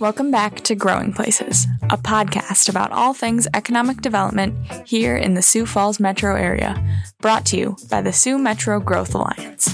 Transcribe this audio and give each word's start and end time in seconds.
Welcome 0.00 0.30
back 0.30 0.62
to 0.62 0.74
Growing 0.74 1.12
Places, 1.12 1.66
a 1.90 1.98
podcast 1.98 2.70
about 2.70 2.90
all 2.90 3.12
things 3.12 3.46
economic 3.52 4.00
development 4.00 4.56
here 4.86 5.14
in 5.14 5.34
the 5.34 5.42
Sioux 5.42 5.66
Falls 5.66 6.00
metro 6.00 6.34
area, 6.34 6.82
brought 7.20 7.44
to 7.46 7.58
you 7.58 7.76
by 7.90 8.00
the 8.00 8.14
Sioux 8.14 8.38
Metro 8.38 8.80
Growth 8.80 9.14
Alliance. 9.14 9.68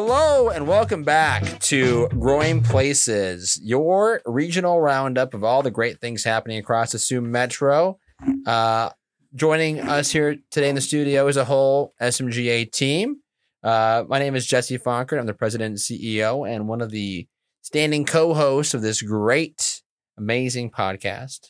Hello 0.00 0.48
and 0.48 0.68
welcome 0.68 1.02
back 1.02 1.58
to 1.58 2.06
Growing 2.10 2.62
Places, 2.62 3.58
your 3.60 4.22
regional 4.26 4.80
roundup 4.80 5.34
of 5.34 5.42
all 5.42 5.60
the 5.64 5.72
great 5.72 6.00
things 6.00 6.22
happening 6.22 6.56
across 6.56 6.92
the 6.92 7.00
Sioux 7.00 7.20
Metro. 7.20 7.98
Uh, 8.46 8.90
joining 9.34 9.80
us 9.80 10.12
here 10.12 10.36
today 10.52 10.68
in 10.68 10.76
the 10.76 10.80
studio 10.80 11.26
is 11.26 11.36
a 11.36 11.44
whole 11.44 11.94
SMGA 12.00 12.70
team. 12.70 13.22
Uh, 13.64 14.04
my 14.06 14.20
name 14.20 14.36
is 14.36 14.46
Jesse 14.46 14.78
Fonkert. 14.78 15.18
I'm 15.18 15.26
the 15.26 15.34
president 15.34 15.70
and 15.70 15.78
CEO 15.78 16.48
and 16.48 16.68
one 16.68 16.80
of 16.80 16.92
the 16.92 17.26
standing 17.62 18.04
co-hosts 18.04 18.74
of 18.74 18.82
this 18.82 19.02
great, 19.02 19.82
amazing 20.16 20.70
podcast. 20.70 21.48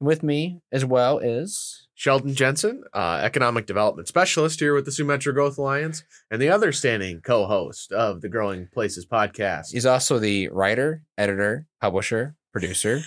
With 0.00 0.22
me 0.22 0.60
as 0.70 0.84
well 0.84 1.18
is 1.18 1.88
Sheldon 1.94 2.32
Jensen, 2.34 2.84
uh, 2.94 3.20
economic 3.22 3.66
development 3.66 4.06
specialist 4.06 4.60
here 4.60 4.72
with 4.72 4.84
the 4.84 4.92
Sioux 4.92 5.04
Metro 5.04 5.32
Growth 5.32 5.58
Alliance, 5.58 6.04
and 6.30 6.40
the 6.40 6.48
other 6.48 6.70
standing 6.70 7.20
co-host 7.20 7.90
of 7.90 8.20
the 8.20 8.28
Growing 8.28 8.68
Places 8.72 9.04
podcast. 9.04 9.72
he's 9.72 9.86
also 9.86 10.20
the 10.20 10.48
writer, 10.50 11.02
editor, 11.16 11.66
publisher, 11.80 12.36
producer, 12.52 13.00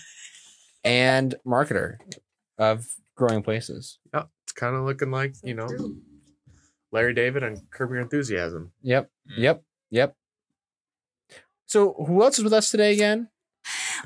and 0.84 1.36
marketer 1.48 1.96
of 2.58 2.86
Growing 3.16 3.42
Places. 3.42 3.98
Yep, 4.14 4.30
it's 4.44 4.52
kind 4.52 4.76
of 4.76 4.84
looking 4.84 5.12
like 5.12 5.36
you 5.44 5.54
know 5.54 5.68
Larry 6.92 7.14
David 7.14 7.44
and 7.44 7.58
Curb 7.72 7.92
Your 7.92 8.02
Enthusiasm. 8.02 8.74
Yep. 8.82 9.10
Yep. 9.38 9.64
Yep. 9.92 10.16
So 11.66 11.94
who 12.06 12.22
else 12.22 12.38
is 12.38 12.44
with 12.44 12.52
us 12.52 12.70
today 12.70 12.92
again? 12.92 13.30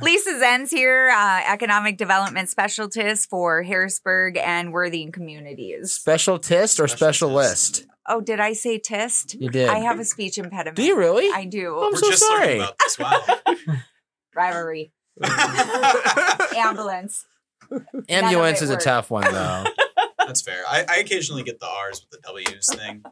Lisa 0.02 0.32
Zenz 0.34 0.70
here, 0.70 1.10
uh, 1.10 1.42
economic 1.46 1.98
development 1.98 2.50
specialist 2.50 3.30
for 3.30 3.64
Harrisburg 3.64 4.38
and 4.38 4.72
Worthing 4.74 5.12
communities. 5.12 5.92
Specialist 5.94 6.80
or 6.80 6.88
Specialist. 6.88 6.98
specialist? 6.98 7.86
Oh, 8.08 8.22
did 8.22 8.40
I 8.40 8.54
say 8.54 8.78
tist? 8.78 9.34
You 9.36 9.50
did. 9.50 9.68
I 9.70 9.80
have 9.80 10.00
a 10.00 10.06
speech 10.06 10.38
impediment. 10.38 10.76
Do 10.76 10.84
you 10.84 10.98
really? 10.98 11.30
I 11.34 11.46
do. 11.46 11.76
I'm 11.80 11.92
We're 11.92 11.98
so 11.98 12.10
just 12.12 12.24
sorry. 12.24 12.46
learning 12.46 12.62
about 12.62 12.78
this. 12.80 13.00
Wow. 13.00 13.76
Rivalry. 14.36 14.92
Ambulance. 16.58 17.26
Ambulance 18.10 18.62
is 18.62 18.70
a 18.70 18.78
tough 18.78 19.10
one 19.10 19.24
though. 19.24 19.64
That's 20.20 20.42
fair. 20.42 20.64
I, 20.68 20.86
I 20.88 20.96
occasionally 20.98 21.44
get 21.44 21.60
the 21.60 21.68
R's 21.68 22.02
with 22.02 22.10
the 22.12 22.20
W's 22.28 22.68
thing. 22.74 23.04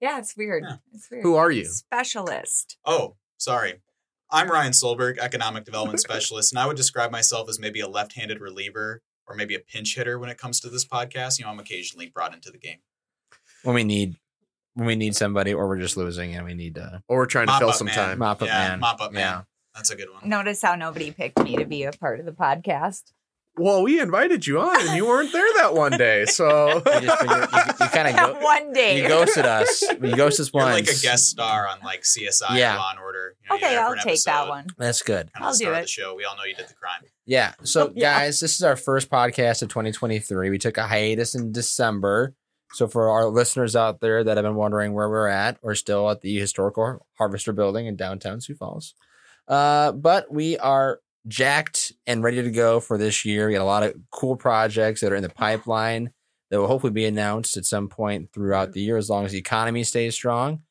Yeah, 0.00 0.18
it's 0.18 0.36
weird. 0.36 0.64
Yeah. 0.66 0.76
It's 0.92 1.08
weird. 1.10 1.22
Who 1.22 1.36
are 1.36 1.50
you? 1.52 1.64
Specialist. 1.64 2.76
Oh, 2.84 3.14
sorry. 3.38 3.80
I'm 4.34 4.50
Ryan 4.50 4.72
Solberg, 4.72 5.18
economic 5.18 5.64
development 5.64 6.00
specialist, 6.00 6.52
and 6.52 6.58
I 6.58 6.66
would 6.66 6.76
describe 6.76 7.10
myself 7.10 7.48
as 7.50 7.60
maybe 7.60 7.80
a 7.80 7.88
left-handed 7.88 8.40
reliever 8.40 9.02
or 9.26 9.36
maybe 9.36 9.54
a 9.54 9.58
pinch 9.60 9.94
hitter 9.94 10.18
when 10.18 10.30
it 10.30 10.38
comes 10.38 10.58
to 10.60 10.70
this 10.70 10.86
podcast. 10.86 11.38
You 11.38 11.44
know, 11.44 11.50
I'm 11.50 11.58
occasionally 11.60 12.06
brought 12.06 12.32
into 12.34 12.50
the 12.50 12.58
game. 12.58 12.78
when 13.62 13.74
we 13.74 13.84
need 13.84 14.16
when 14.74 14.86
we 14.86 14.96
need 14.96 15.14
somebody 15.14 15.52
or 15.52 15.68
we're 15.68 15.78
just 15.78 15.98
losing 15.98 16.34
and 16.34 16.46
we 16.46 16.54
need 16.54 16.76
to 16.76 17.02
Or 17.06 17.18
we're 17.18 17.26
trying 17.26 17.46
to 17.48 17.58
fill 17.58 17.72
some 17.74 17.88
man. 17.88 17.94
time. 17.94 18.18
mop 18.18 18.40
up 18.40 18.48
Yeah, 18.48 18.68
man. 18.70 18.80
mop 18.80 19.02
up 19.02 19.12
man. 19.12 19.20
Yeah. 19.20 19.42
That's 19.74 19.90
a 19.90 19.96
good 19.96 20.08
one. 20.10 20.26
Notice 20.26 20.62
how 20.62 20.76
nobody 20.76 21.10
picked 21.10 21.42
me 21.42 21.56
to 21.56 21.66
be 21.66 21.82
a 21.82 21.92
part 21.92 22.18
of 22.20 22.24
the 22.26 22.32
podcast. 22.32 23.12
Well, 23.58 23.82
we 23.82 24.00
invited 24.00 24.46
you 24.46 24.60
on, 24.60 24.80
and 24.88 24.96
you 24.96 25.06
weren't 25.06 25.30
there 25.30 25.46
that 25.56 25.74
one 25.74 25.92
day, 25.92 26.24
so 26.26 26.68
You, 26.86 27.00
you, 27.00 27.00
you, 27.02 27.40
you 27.80 27.88
kind 27.88 28.08
of 28.08 28.16
go, 28.16 28.38
One 28.40 28.72
day. 28.72 29.02
you 29.02 29.06
ghosted 29.08 29.44
us. 29.44 29.82
You 29.82 30.16
ghosted 30.16 30.46
us 30.46 30.50
You're 30.54 30.62
like 30.64 30.84
a 30.84 31.00
guest 31.02 31.26
star 31.28 31.68
on 31.68 31.78
like 31.84 32.00
CSI 32.02 32.56
Yeah. 32.56 32.78
Law 32.78 32.90
and 32.92 32.98
Order. 32.98 33.36
You 33.44 33.50
know, 33.50 33.56
Okay, 33.56 33.76
I'll 33.76 33.90
for 33.90 33.96
an 33.96 34.02
take 34.04 34.22
that 34.24 34.48
one. 34.48 34.66
That's 34.78 35.02
good. 35.02 35.30
Kind 35.34 35.44
I'll 35.44 35.50
of 35.52 35.58
the 35.58 35.64
do 35.64 35.64
star 35.64 35.72
of 35.74 35.78
it. 35.78 35.82
the 35.82 35.88
show. 35.88 36.14
We 36.14 36.24
all 36.24 36.36
know 36.36 36.44
you 36.44 36.54
did 36.54 36.68
the 36.68 36.74
crime. 36.74 37.02
Yeah. 37.26 37.52
So, 37.62 37.92
Yeah. 37.94 38.18
guys, 38.20 38.40
this 38.40 38.54
is 38.56 38.62
our 38.62 38.74
first 38.76 39.10
podcast 39.10 39.62
of 39.62 39.68
2023. 39.68 40.48
We 40.48 40.58
took 40.58 40.78
a 40.78 40.86
hiatus 40.86 41.34
in 41.34 41.52
December. 41.52 42.34
So, 42.72 42.88
for 42.88 43.10
our 43.10 43.26
listeners 43.26 43.76
out 43.76 44.00
there 44.00 44.24
that 44.24 44.38
have 44.38 44.44
been 44.44 44.54
wondering 44.54 44.94
where 44.94 45.10
we're 45.10 45.28
at, 45.28 45.58
we're 45.62 45.74
still 45.74 46.08
at 46.10 46.22
the 46.22 46.38
historical 46.38 47.06
Harvester 47.18 47.52
Building 47.52 47.86
in 47.86 47.96
downtown 47.96 48.40
Sioux 48.40 48.54
Falls. 48.54 48.94
Uh, 49.46 49.92
but 49.92 50.32
we 50.32 50.56
are 50.56 51.00
jacked 51.28 51.92
and 52.06 52.22
ready 52.22 52.42
to 52.42 52.50
go 52.50 52.80
for 52.80 52.98
this 52.98 53.24
year. 53.24 53.46
We 53.46 53.54
got 53.54 53.62
a 53.62 53.64
lot 53.64 53.82
of 53.82 53.94
cool 54.10 54.36
projects 54.36 55.00
that 55.00 55.12
are 55.12 55.16
in 55.16 55.22
the 55.22 55.28
pipeline 55.28 56.12
that 56.50 56.60
will 56.60 56.66
hopefully 56.68 56.92
be 56.92 57.06
announced 57.06 57.56
at 57.56 57.64
some 57.64 57.88
point 57.88 58.30
throughout 58.32 58.72
the 58.72 58.82
year 58.82 58.96
as 58.96 59.08
long 59.08 59.24
as 59.24 59.32
the 59.32 59.38
economy 59.38 59.84
stays 59.84 60.14
strong. 60.14 60.62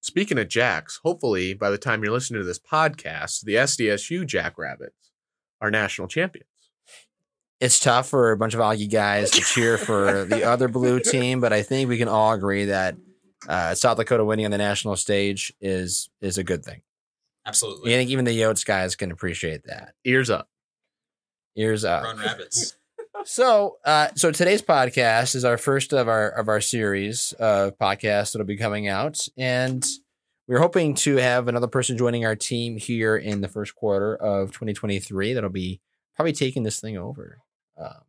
speaking 0.00 0.38
of 0.38 0.48
jacks, 0.48 1.00
hopefully 1.02 1.54
by 1.54 1.70
the 1.70 1.78
time 1.78 2.02
you're 2.02 2.12
listening 2.12 2.40
to 2.40 2.46
this 2.46 2.58
podcast, 2.58 3.44
the 3.44 3.54
SDSU 3.54 4.26
Jackrabbits 4.26 5.10
are 5.60 5.70
national 5.70 6.08
champions. 6.08 6.48
it's 7.60 7.78
tough 7.78 8.08
for 8.08 8.32
a 8.32 8.36
bunch 8.36 8.52
of 8.52 8.60
Augie 8.60 8.90
guys 8.90 9.30
to 9.30 9.40
cheer 9.40 9.78
for 9.78 10.24
the 10.24 10.42
other 10.48 10.68
blue 10.68 10.98
team, 10.98 11.40
but 11.40 11.52
I 11.52 11.62
think 11.62 11.88
we 11.88 11.96
can 11.96 12.08
all 12.08 12.32
agree 12.32 12.66
that 12.66 12.96
uh, 13.48 13.74
South 13.74 13.96
Dakota 13.96 14.24
winning 14.24 14.44
on 14.44 14.50
the 14.50 14.58
national 14.58 14.96
stage 14.96 15.54
is 15.60 16.10
is 16.20 16.38
a 16.38 16.44
good 16.44 16.64
thing. 16.64 16.82
Absolutely. 17.46 17.94
I 17.94 17.98
think 17.98 18.10
even 18.10 18.24
the 18.24 18.38
Yotes 18.38 18.64
guys 18.64 18.94
can 18.96 19.10
appreciate 19.10 19.64
that. 19.64 19.94
Ears 20.04 20.30
up. 20.30 20.48
Ears 21.56 21.84
up. 21.84 22.04
Run 22.04 22.18
rabbits. 22.18 22.76
So, 23.24 23.76
uh, 23.84 24.08
so 24.16 24.32
today's 24.32 24.62
podcast 24.62 25.36
is 25.36 25.44
our 25.44 25.56
first 25.56 25.92
of 25.92 26.08
our 26.08 26.28
of 26.30 26.48
our 26.48 26.60
series 26.60 27.32
of 27.38 27.78
podcasts 27.78 28.32
that'll 28.32 28.46
be 28.46 28.56
coming 28.56 28.88
out, 28.88 29.28
and 29.36 29.86
we're 30.48 30.58
hoping 30.58 30.94
to 30.96 31.16
have 31.16 31.46
another 31.46 31.68
person 31.68 31.96
joining 31.96 32.24
our 32.24 32.34
team 32.34 32.76
here 32.76 33.16
in 33.16 33.40
the 33.40 33.48
first 33.48 33.76
quarter 33.76 34.16
of 34.16 34.48
2023. 34.52 35.34
That'll 35.34 35.50
be 35.50 35.80
probably 36.16 36.32
taking 36.32 36.64
this 36.64 36.80
thing 36.80 36.96
over, 36.96 37.38
um, 37.78 38.02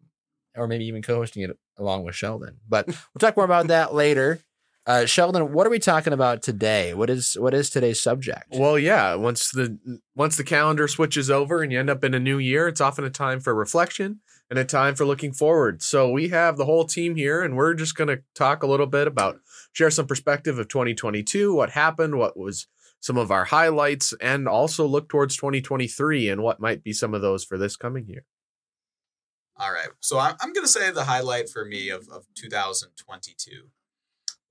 or 0.56 0.68
maybe 0.68 0.86
even 0.86 1.04
co-hosting 1.04 1.44
it 1.44 1.58
along 1.78 2.06
with 2.06 2.16
Sheldon. 2.16 2.58
But 2.68 2.88
we'll 2.88 3.20
talk 3.20 3.38
more 3.38 3.46
about 3.46 3.68
that 3.68 3.94
later. 3.94 4.40
Uh, 4.86 5.06
Sheldon, 5.06 5.54
what 5.54 5.66
are 5.66 5.70
we 5.70 5.80
talking 5.80 6.12
about 6.12 6.42
today? 6.42 6.94
What 6.94 7.10
is 7.10 7.38
what 7.40 7.54
is 7.54 7.70
today's 7.70 8.02
subject? 8.02 8.48
Well, 8.52 8.78
yeah. 8.78 9.16
Once 9.16 9.52
the 9.52 9.78
once 10.14 10.36
the 10.36 10.44
calendar 10.44 10.90
switches 10.90 11.32
over 11.32 11.62
and 11.62 11.72
you 11.72 11.80
end 11.80 11.90
up 11.90 12.04
in 12.04 12.14
a 12.14 12.20
new 12.20 12.38
year, 12.38 12.68
it's 12.68 12.82
often 12.82 13.06
a 13.06 13.10
time 13.10 13.40
for 13.40 13.56
reflection 13.56 14.20
and 14.50 14.60
a 14.60 14.66
time 14.66 14.96
for 14.96 15.06
looking 15.06 15.32
forward. 15.32 15.82
So 15.82 16.12
we 16.12 16.30
have 16.30 16.58
the 16.58 16.66
whole 16.66 16.84
team 16.84 17.16
here, 17.16 17.42
and 17.42 17.56
we're 17.56 17.76
just 17.76 17.96
going 17.96 18.10
to 18.10 18.24
talk 18.36 18.62
a 18.62 18.68
little 18.68 18.86
bit 18.86 19.08
about 19.08 19.40
share 19.72 19.90
some 19.90 20.06
perspective 20.06 20.60
of 20.60 20.68
2022, 20.68 21.56
what 21.56 21.72
happened, 21.72 22.18
what 22.18 22.38
was 22.38 22.68
some 23.00 23.18
of 23.18 23.32
our 23.32 23.46
highlights, 23.46 24.14
and 24.20 24.50
also 24.50 24.86
look 24.86 25.08
towards 25.08 25.38
2023 25.38 26.30
and 26.30 26.44
what 26.44 26.60
might 26.60 26.84
be 26.84 26.94
some 26.94 27.14
of 27.14 27.22
those 27.22 27.46
for 27.46 27.58
this 27.58 27.78
coming 27.78 28.06
year. 28.08 28.26
All 29.58 29.72
right. 29.72 29.90
So 30.02 30.20
I'm, 30.20 30.36
I'm 30.42 30.52
going 30.52 30.66
to 30.66 30.72
say 30.72 30.92
the 30.92 31.06
highlight 31.06 31.50
for 31.50 31.64
me 31.64 31.90
of, 31.90 32.10
of 32.10 32.26
2022 32.36 33.70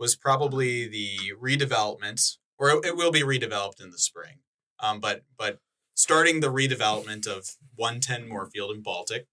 was 0.02 0.16
probably 0.16 0.88
the 0.88 1.32
redevelopment, 1.40 2.38
or 2.58 2.70
it, 2.84 2.96
will 2.96 3.12
be 3.12 3.22
redeveloped 3.22 3.80
in 3.80 3.90
the 3.90 3.98
spring. 3.98 4.40
Um, 4.80 4.98
but 4.98 5.22
but 5.38 5.60
starting 5.94 6.40
the 6.40 6.52
redevelopment 6.52 7.28
of 7.28 7.50
110 7.76 8.28
Moorfield 8.28 8.74
in 8.74 8.82
Baltic, 8.82 9.28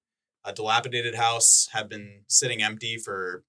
a 0.45 0.53
dilapidated 0.53 1.15
house 1.15 1.69
had 1.73 1.89
been 1.89 2.21
sitting 2.27 2.61
empty 2.61 2.97
for 2.97 3.43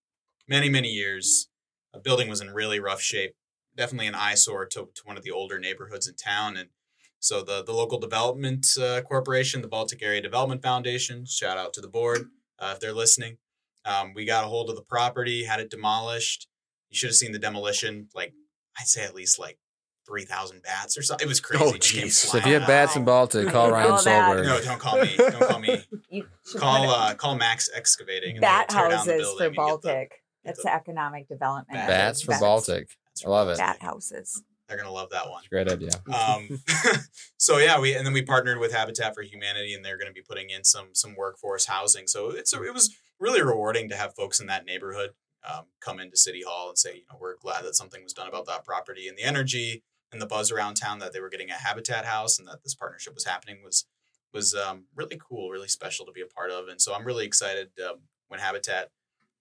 many 0.48 0.70
many 0.70 0.88
years. 0.88 1.50
A 1.92 1.98
building 1.98 2.30
was 2.30 2.40
in 2.40 2.54
really 2.54 2.80
rough 2.80 3.02
shape, 3.02 3.34
definitely 3.76 4.06
an 4.06 4.14
eyesore 4.14 4.64
to, 4.66 4.88
to 4.94 5.02
one 5.04 5.18
of 5.18 5.22
the 5.22 5.30
older 5.30 5.58
neighborhoods 5.60 6.08
in 6.08 6.14
town, 6.14 6.56
and 6.56 6.70
so 7.18 7.42
the 7.42 7.62
the 7.62 7.74
local 7.74 7.98
development 7.98 8.66
uh, 8.80 9.02
corporation, 9.02 9.60
the 9.60 9.68
Baltic 9.68 10.02
Area 10.02 10.22
Development 10.22 10.62
Foundation, 10.62 11.26
shout 11.26 11.58
out 11.58 11.74
to 11.74 11.82
the 11.82 11.88
board 11.88 12.30
uh, 12.58 12.70
if 12.72 12.80
they're 12.80 12.94
listening. 12.94 13.36
Um, 13.84 14.14
we 14.14 14.24
got 14.24 14.44
a 14.44 14.48
hold 14.48 14.70
of 14.70 14.76
the 14.76 14.82
property, 14.82 15.44
had 15.44 15.60
it 15.60 15.68
demolished. 15.68 16.46
You 16.90 16.96
should 16.96 17.08
have 17.10 17.16
seen 17.16 17.32
the 17.32 17.38
demolition. 17.38 18.08
Like 18.14 18.32
I'd 18.78 18.86
say 18.86 19.04
at 19.04 19.14
least 19.14 19.38
like 19.38 19.58
three 20.06 20.24
thousand 20.24 20.62
bats 20.62 20.98
or 20.98 21.02
something. 21.02 21.24
It 21.24 21.28
was 21.28 21.40
crazy. 21.40 21.64
Oh, 21.64 21.74
It 21.74 21.80
jeez. 21.82 22.12
So 22.12 22.38
if 22.38 22.46
you 22.46 22.54
have 22.54 22.62
out. 22.62 22.68
bats 22.68 22.96
in 22.96 23.04
Baltic, 23.04 23.48
call 23.48 23.70
Ryan 23.70 23.92
Solberg. 23.92 24.44
no, 24.44 24.60
don't 24.62 24.78
call 24.80 25.00
me. 25.00 25.14
Don't 25.16 25.48
call 25.48 25.58
me. 25.60 25.82
You 26.12 26.26
Call 26.56 26.90
uh, 26.90 27.14
call 27.14 27.36
Max 27.36 27.70
Excavating. 27.72 28.32
and 28.32 28.40
bat 28.40 28.66
they'll 28.68 28.80
down 28.80 28.90
the 28.90 28.96
houses 28.96 29.34
for 29.38 29.44
and 29.44 29.50
get 29.50 29.50
the- 29.50 29.54
Baltic. 29.56 30.12
That's 30.44 30.62
the- 30.64 30.74
economic 30.74 31.28
development. 31.28 31.68
Bats 31.78 31.88
Bats 31.88 32.22
for 32.22 32.30
Bats. 32.32 32.40
Baltic. 32.40 32.88
I 33.24 33.28
love 33.28 33.48
it. 33.48 33.58
Bat 33.58 33.80
houses. 33.80 34.42
They're 34.68 34.76
gonna 34.78 34.90
love 34.90 35.10
that 35.10 35.28
one. 35.30 35.42
Great 35.50 35.70
idea. 35.70 35.90
um, 36.12 36.60
so 37.36 37.58
yeah, 37.58 37.78
we 37.78 37.94
and 37.94 38.04
then 38.06 38.12
we 38.12 38.22
partnered 38.22 38.58
with 38.58 38.72
Habitat 38.72 39.14
for 39.14 39.22
Humanity, 39.22 39.74
and 39.74 39.84
they're 39.84 39.98
going 39.98 40.08
to 40.08 40.12
be 40.14 40.22
putting 40.22 40.50
in 40.50 40.64
some 40.64 40.88
some 40.94 41.14
workforce 41.16 41.66
housing. 41.66 42.06
So 42.06 42.30
it's 42.30 42.52
a, 42.52 42.62
it 42.64 42.72
was 42.74 42.94
really 43.20 43.42
rewarding 43.42 43.88
to 43.90 43.96
have 43.96 44.14
folks 44.14 44.40
in 44.40 44.46
that 44.46 44.64
neighborhood 44.64 45.10
um, 45.48 45.64
come 45.80 46.00
into 46.00 46.16
City 46.16 46.42
Hall 46.46 46.68
and 46.68 46.78
say, 46.78 46.96
you 46.96 47.02
know, 47.10 47.18
we're 47.20 47.36
glad 47.36 47.64
that 47.64 47.76
something 47.76 48.02
was 48.02 48.12
done 48.12 48.28
about 48.28 48.46
that 48.46 48.64
property, 48.64 49.08
and 49.08 49.16
the 49.16 49.22
energy 49.22 49.82
and 50.12 50.20
the 50.20 50.26
buzz 50.26 50.50
around 50.50 50.74
town 50.74 50.98
that 50.98 51.12
they 51.12 51.20
were 51.20 51.30
getting 51.30 51.50
a 51.50 51.54
Habitat 51.54 52.04
house, 52.04 52.38
and 52.38 52.46
that 52.48 52.62
this 52.62 52.74
partnership 52.74 53.14
was 53.14 53.24
happening 53.24 53.58
was 53.64 53.86
was 54.32 54.54
um, 54.54 54.84
really 54.94 55.18
cool, 55.18 55.50
really 55.50 55.68
special 55.68 56.06
to 56.06 56.12
be 56.12 56.20
a 56.20 56.26
part 56.26 56.50
of, 56.50 56.68
and 56.68 56.80
so 56.80 56.94
I'm 56.94 57.04
really 57.04 57.24
excited 57.24 57.70
um, 57.88 58.00
when 58.28 58.40
Habitat 58.40 58.90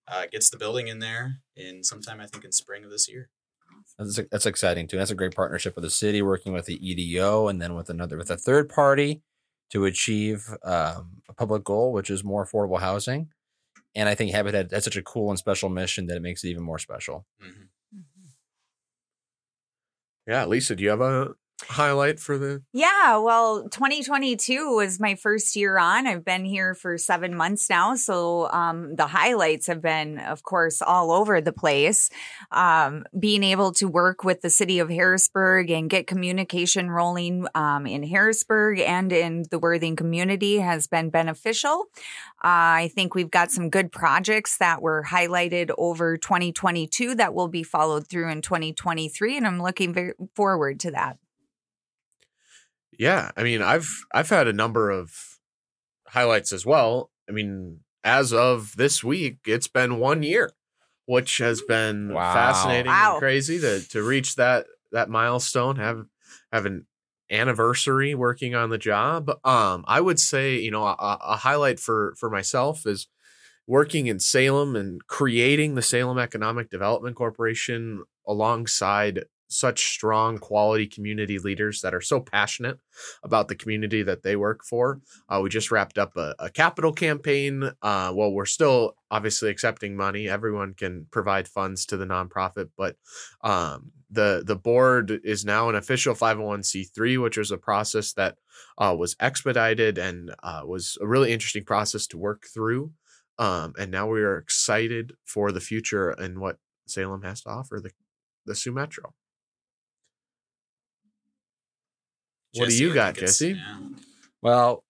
uh, 0.08 0.26
gets 0.32 0.50
the 0.50 0.58
building 0.58 0.88
in 0.88 1.00
there 1.00 1.42
in 1.56 1.84
sometime 1.84 2.20
I 2.20 2.26
think 2.26 2.44
in 2.44 2.52
spring 2.52 2.84
of 2.84 2.92
this 2.92 3.08
year. 3.10 3.30
That's, 3.98 4.20
that's 4.32 4.46
exciting 4.46 4.88
too. 4.88 4.98
That's 4.98 5.12
a 5.12 5.16
great 5.16 5.36
partnership 5.36 5.76
with 5.76 5.84
the 5.84 5.90
city, 5.90 6.22
working 6.22 6.54
with 6.54 6.66
the 6.66 6.80
EDO, 6.86 7.48
and 7.48 7.62
then 7.62 7.76
with 7.76 7.90
another 7.90 8.18
with 8.18 8.32
a 8.32 8.38
third 8.38 8.70
party 8.70 9.22
to 9.72 9.86
achieve 9.86 10.50
um, 10.64 11.22
a 11.28 11.34
public 11.36 11.64
goal, 11.64 11.92
which 11.92 12.10
is 12.10 12.24
more 12.24 12.46
affordable 12.46 12.80
housing. 12.80 13.30
And 13.96 14.08
I 14.08 14.16
think 14.16 14.32
Habitat 14.32 14.72
has 14.72 14.84
such 14.84 14.96
a 14.98 15.02
cool 15.02 15.30
and 15.30 15.40
special 15.40 15.70
mission 15.70 16.06
that 16.08 16.18
it 16.18 16.22
makes 16.22 16.44
it 16.44 16.50
even 16.50 16.64
more 16.64 16.80
special. 16.80 17.26
hmm 17.42 17.64
Yeah, 20.28 20.46
Lisa, 20.46 20.76
do 20.76 20.84
you 20.84 20.90
have 20.92 21.02
a 21.02 21.34
highlight 21.68 22.20
for 22.20 22.38
the? 22.38 22.62
Yeah, 22.74 23.18
well, 23.18 23.68
2022 23.70 24.76
was 24.76 25.00
my 25.00 25.16
first 25.16 25.56
year 25.56 25.78
on. 25.78 26.08
I've 26.08 26.26
been 26.26 26.46
here 26.46 26.74
for 26.74 26.98
seven 26.98 27.36
months 27.36 27.70
now. 27.70 27.96
So 27.96 28.50
um, 28.52 28.96
the 28.96 29.08
highlights 29.08 29.68
have 29.68 29.82
been, 29.82 30.20
of 30.20 30.44
course, 30.44 30.82
all 30.82 31.12
over 31.12 31.42
the 31.42 31.54
place. 31.54 32.10
Um, 32.52 33.06
being 33.18 33.44
able 33.44 33.72
to 33.74 33.88
work 33.88 34.24
with 34.24 34.42
the 34.42 34.50
city 34.50 34.80
of 34.80 34.90
Harrisburg 34.90 35.70
and 35.70 35.90
get 35.90 36.08
communication 36.08 36.90
rolling 36.90 37.48
um, 37.56 37.86
in 37.86 38.04
Harrisburg 38.04 38.80
and 38.80 39.12
in 39.12 39.46
the 39.52 39.60
Worthing 39.60 39.96
community 39.96 40.60
has 40.60 40.88
been 40.88 41.10
beneficial. 41.10 41.86
Uh, 42.44 42.88
I 42.88 42.92
think 42.96 43.16
we've 43.16 43.32
got 43.32 43.52
some 43.52 43.70
good 43.70 43.92
projects 43.92 44.58
that 44.58 44.82
were 44.82 45.04
highlighted 45.10 45.72
over 45.78 46.18
2022 46.18 47.16
that 47.16 47.34
will 47.34 47.50
be 47.50 47.64
followed 47.64 48.08
through 48.08 48.30
in 48.30 48.42
2023. 48.42 49.38
And 49.38 49.46
I'm 49.46 49.62
looking 49.62 49.94
very 49.94 50.14
forward 50.36 50.80
to 50.82 50.92
that. 50.92 51.18
Yeah, 53.00 53.32
I 53.38 53.44
mean, 53.44 53.64
I've 53.64 53.90
I've 54.14 54.30
had 54.30 54.48
a 54.48 54.54
number 54.54 54.92
of 54.92 55.40
highlights 56.08 56.54
as 56.54 56.66
well. 56.66 57.12
I 57.30 57.32
mean, 57.32 57.82
as 58.04 58.34
of 58.34 58.76
this 58.78 59.04
week, 59.04 59.40
it's 59.48 59.68
been 59.68 60.00
one 60.00 60.24
year, 60.24 60.52
which 61.06 61.38
has 61.40 61.62
been 61.62 62.14
Wow. 62.14 62.34
fascinating 62.34 62.92
Wow. 62.92 63.14
and 63.14 63.20
crazy 63.20 63.60
to 63.60 63.82
to 63.90 64.04
reach 64.04 64.36
that 64.36 64.68
that 64.92 65.10
milestone. 65.10 65.78
Have 65.78 66.06
have 66.52 66.66
an 66.66 66.88
anniversary 67.32 68.16
working 68.16 68.56
on 68.56 68.70
the 68.70 68.78
job. 68.78 69.30
Um, 69.46 69.86
I 69.88 70.02
would 70.02 70.20
say, 70.20 70.58
you 70.60 70.72
know, 70.72 70.86
a, 70.86 70.96
a 71.22 71.38
highlight 71.38 71.80
for 71.80 72.16
for 72.20 72.30
myself 72.30 72.86
is 72.86 73.08
working 73.68 74.08
in 74.08 74.20
Salem 74.20 74.76
and 74.76 75.06
creating 75.08 75.76
the 75.76 75.82
Salem 75.82 76.18
Economic 76.20 76.70
Development 76.70 77.16
Corporation 77.16 78.04
alongside 78.28 79.26
such 79.50 79.92
strong 79.92 80.38
quality 80.38 80.88
community 80.88 81.40
leaders 81.40 81.82
that 81.82 81.94
are 81.94 82.02
so 82.02 82.20
passionate 82.20 82.80
about 83.24 83.48
the 83.48 83.56
community 83.56 84.04
that 84.04 84.24
they 84.24 84.36
work 84.36 84.64
for. 84.64 85.02
Uh, 85.28 85.40
we 85.42 85.50
just 85.50 85.72
wrapped 85.72 85.98
up 85.98 86.16
a, 86.16 86.36
a 86.40 86.50
capital 86.50 86.94
campaign. 86.94 87.64
Uh, 87.82 88.14
well, 88.16 88.32
we're 88.32 88.46
still 88.46 88.96
obviously 89.12 89.50
accepting 89.50 89.96
money. 89.96 90.30
Everyone 90.30 90.74
can 90.74 91.08
provide 91.12 91.48
funds 91.48 91.86
to 91.88 91.98
the 91.98 92.06
nonprofit, 92.06 92.70
but 92.78 92.96
um, 93.42 93.92
the 94.10 94.44
the 94.46 94.56
board 94.56 95.20
is 95.24 95.44
now 95.44 95.70
an 95.70 95.76
official 95.76 96.14
501c3, 96.14 97.22
which 97.22 97.38
was 97.38 97.52
a 97.52 97.58
process 97.58 98.14
that 98.14 98.38
uh, 98.78 98.96
was 98.98 99.16
expedited 99.20 99.98
and 99.98 100.34
uh, 100.44 100.62
was 100.64 100.98
a 101.02 101.08
really 101.08 101.34
interesting 101.34 101.64
process 101.64 102.08
to 102.08 102.18
work 102.18 102.46
through. 102.54 102.92
Um, 103.40 103.74
and 103.80 103.90
now 103.90 104.08
we 104.08 104.22
are 104.22 104.38
excited 104.38 105.14
for 105.26 105.52
the 105.52 105.62
future 105.62 106.10
and 106.10 106.40
what 106.40 106.58
Salem 106.88 107.24
has 107.24 107.42
to 107.42 107.50
offer 107.50 107.80
the 107.82 107.92
the 108.46 108.56
Sioux 108.56 108.72
Metro. 108.72 109.14
What 112.56 112.70
do 112.70 112.76
you 112.84 112.92
I 112.92 112.96
got, 112.96 113.16
think 113.16 113.28
Jesse? 113.28 113.50
yeah. 113.54 113.78
Well, 114.42 114.84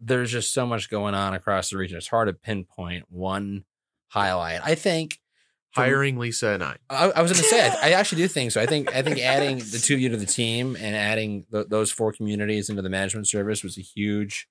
there's 0.00 0.30
just 0.30 0.52
so 0.52 0.66
much 0.66 0.90
going 0.90 1.14
on 1.14 1.34
across 1.34 1.70
the 1.70 1.76
region. 1.78 1.96
It's 1.96 2.08
hard 2.08 2.28
to 2.28 2.34
pinpoint 2.34 3.06
one 3.08 3.64
highlight. 4.08 4.60
I 4.62 4.74
think 4.74 5.20
from- 5.72 5.84
Hiring 5.84 6.18
Lisa 6.18 6.48
and 6.48 6.62
I. 6.62 6.76
I, 6.90 7.10
I 7.10 7.22
was 7.22 7.32
going 7.32 7.42
to 7.42 7.48
say, 7.48 7.66
I, 7.68 7.76
I 7.88 7.90
actually 7.92 8.22
do 8.22 8.28
think 8.28 8.52
so. 8.52 8.60
I 8.60 8.66
think 8.66 8.94
I 8.94 9.02
think 9.02 9.18
adding 9.18 9.58
the 9.58 9.78
two 9.82 9.94
of 9.94 10.00
you 10.00 10.08
to 10.10 10.16
the 10.16 10.26
team 10.26 10.76
and 10.76 10.94
adding 10.94 11.46
th- 11.50 11.68
those 11.68 11.90
four 11.90 12.12
communities 12.12 12.68
into 12.68 12.82
the 12.82 12.90
management 12.90 13.28
service 13.28 13.62
was 13.64 13.78
a 13.78 13.82
huge, 13.82 14.46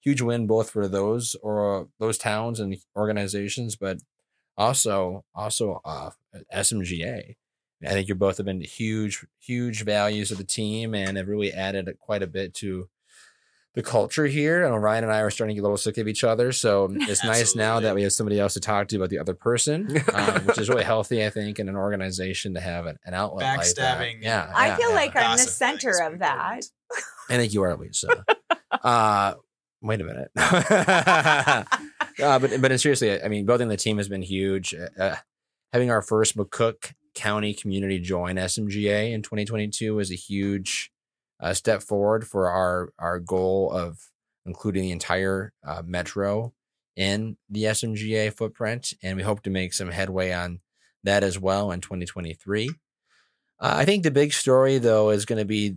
huge 0.00 0.20
win 0.22 0.46
both 0.46 0.70
for 0.70 0.86
those 0.88 1.34
or 1.42 1.88
those 1.98 2.16
towns 2.16 2.60
and 2.60 2.76
organizations, 2.96 3.76
but 3.76 3.98
also 4.56 5.24
also 5.34 5.80
uh, 5.84 6.10
SMGA. 6.54 7.34
I 7.84 7.90
think 7.90 8.08
you 8.08 8.14
both 8.14 8.36
have 8.36 8.46
been 8.46 8.60
huge, 8.60 9.24
huge 9.40 9.84
values 9.84 10.30
of 10.30 10.38
the 10.38 10.44
team 10.44 10.94
and 10.94 11.16
have 11.16 11.28
really 11.28 11.52
added 11.52 11.88
quite 12.00 12.22
a 12.22 12.26
bit 12.26 12.54
to 12.54 12.88
the 13.74 13.82
culture 13.82 14.26
here. 14.26 14.64
And 14.64 14.82
Ryan 14.82 15.04
and 15.04 15.12
I 15.12 15.20
are 15.20 15.30
starting 15.30 15.54
to 15.54 15.60
get 15.60 15.62
a 15.62 15.68
little 15.68 15.76
sick 15.78 15.98
of 15.98 16.06
each 16.06 16.24
other, 16.24 16.52
so 16.52 16.88
it's 16.92 17.24
nice 17.24 17.54
now 17.56 17.80
that 17.80 17.94
we 17.94 18.02
have 18.02 18.12
somebody 18.12 18.38
else 18.38 18.54
to 18.54 18.60
talk 18.60 18.88
to 18.88 18.96
about 18.96 19.10
the 19.10 19.18
other 19.18 19.34
person, 19.34 19.88
um, 20.14 20.42
which 20.46 20.58
is 20.58 20.68
really 20.68 20.84
healthy, 20.84 21.24
I 21.24 21.30
think, 21.30 21.58
in 21.58 21.68
an 21.68 21.76
organization 21.76 22.54
to 22.54 22.60
have 22.60 22.86
an, 22.86 22.98
an 23.04 23.14
outlet. 23.14 23.58
Backstabbing 23.58 24.14
and- 24.14 24.22
Yeah, 24.22 24.52
I 24.54 24.74
feel 24.76 24.90
yeah. 24.90 24.94
like 24.94 25.16
I'm 25.16 25.36
the 25.36 25.42
center 25.42 26.02
of 26.02 26.18
that. 26.18 26.64
I 27.28 27.36
think 27.36 27.54
you 27.54 27.62
are, 27.62 27.74
Lisa. 27.76 28.24
uh, 28.82 29.34
wait 29.80 30.00
a 30.00 30.04
minute. 30.04 30.30
uh, 30.36 31.64
but 32.38 32.60
but 32.60 32.80
seriously, 32.80 33.22
I 33.22 33.28
mean, 33.28 33.46
building 33.46 33.68
the 33.68 33.76
team 33.76 33.96
has 33.96 34.08
been 34.08 34.22
huge. 34.22 34.74
Uh, 34.98 35.16
having 35.72 35.90
our 35.90 36.02
first 36.02 36.36
McCook 36.36 36.92
County 37.14 37.54
community 37.54 37.98
join 37.98 38.36
SMGA 38.36 39.12
in 39.12 39.22
2022 39.22 39.94
was 39.94 40.10
a 40.10 40.16
huge 40.16 40.90
uh, 41.40 41.52
step 41.54 41.82
forward 41.82 42.26
for 42.26 42.48
our 42.48 42.92
our 42.98 43.18
goal 43.18 43.70
of 43.70 44.10
including 44.46 44.82
the 44.82 44.90
entire 44.92 45.52
uh, 45.66 45.82
metro 45.84 46.52
in 46.96 47.36
the 47.48 47.64
SMGA 47.64 48.32
footprint, 48.32 48.92
and 49.02 49.16
we 49.16 49.22
hope 49.22 49.42
to 49.42 49.50
make 49.50 49.72
some 49.72 49.90
headway 49.90 50.32
on 50.32 50.60
that 51.04 51.24
as 51.24 51.38
well 51.38 51.70
in 51.70 51.80
2023. 51.80 52.68
Uh, 52.68 52.72
I 53.60 53.84
think 53.84 54.02
the 54.02 54.10
big 54.10 54.32
story 54.32 54.78
though 54.78 55.10
is 55.10 55.24
going 55.24 55.38
to 55.38 55.44
be 55.44 55.76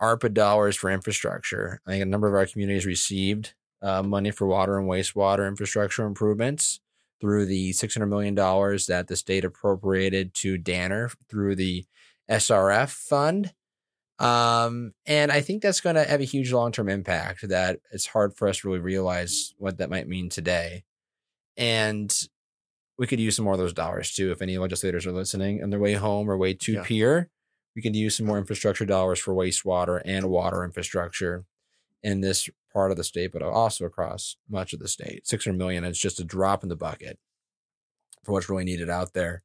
ARPA 0.00 0.32
dollars 0.32 0.76
for 0.76 0.90
infrastructure. 0.90 1.80
I 1.86 1.90
think 1.90 2.02
a 2.02 2.06
number 2.06 2.28
of 2.28 2.34
our 2.34 2.46
communities 2.46 2.86
received 2.86 3.54
uh, 3.82 4.02
money 4.02 4.30
for 4.30 4.46
water 4.46 4.78
and 4.78 4.88
wastewater 4.88 5.46
infrastructure 5.46 6.04
improvements 6.04 6.80
through 7.20 7.46
the 7.46 7.70
$600 7.72 8.08
million 8.08 8.34
that 8.34 9.06
the 9.08 9.16
state 9.16 9.44
appropriated 9.44 10.34
to 10.34 10.58
Danner 10.58 11.10
through 11.28 11.56
the 11.56 11.84
SRF 12.30 12.90
fund. 12.90 13.52
Um, 14.18 14.92
and 15.06 15.32
I 15.32 15.40
think 15.40 15.62
that's 15.62 15.80
going 15.80 15.96
to 15.96 16.04
have 16.04 16.20
a 16.20 16.24
huge 16.24 16.52
long 16.52 16.72
term 16.72 16.88
impact 16.88 17.48
that 17.48 17.80
it's 17.90 18.06
hard 18.06 18.36
for 18.36 18.48
us 18.48 18.58
to 18.58 18.68
really 18.68 18.80
realize 18.80 19.54
what 19.58 19.78
that 19.78 19.90
might 19.90 20.08
mean 20.08 20.28
today. 20.28 20.84
And 21.56 22.14
we 22.98 23.06
could 23.06 23.20
use 23.20 23.36
some 23.36 23.46
more 23.46 23.54
of 23.54 23.60
those 23.60 23.72
dollars 23.72 24.12
too. 24.12 24.30
If 24.30 24.42
any 24.42 24.58
legislators 24.58 25.06
are 25.06 25.12
listening 25.12 25.62
on 25.62 25.70
their 25.70 25.80
way 25.80 25.94
home 25.94 26.30
or 26.30 26.36
way 26.36 26.52
to 26.54 26.72
Yeah. 26.72 26.82
Pierre, 26.84 27.30
we 27.74 27.80
could 27.80 27.96
use 27.96 28.16
some 28.16 28.26
more 28.26 28.38
infrastructure 28.38 28.84
dollars 28.84 29.18
for 29.18 29.34
wastewater 29.34 30.02
and 30.04 30.28
water 30.28 30.64
infrastructure 30.64 31.44
in 32.02 32.20
this 32.20 32.48
part 32.72 32.90
of 32.90 32.96
the 32.96 33.04
state, 33.04 33.32
but 33.32 33.42
also 33.42 33.84
across 33.84 34.36
much 34.48 34.72
of 34.72 34.78
the 34.78 34.88
state. 34.88 35.26
600 35.26 35.56
million 35.56 35.84
is 35.84 35.98
just 35.98 36.20
a 36.20 36.24
drop 36.24 36.62
in 36.62 36.68
the 36.68 36.76
bucket 36.76 37.18
for 38.24 38.32
what's 38.32 38.48
really 38.48 38.64
needed 38.64 38.90
out 38.90 39.12
there 39.12 39.42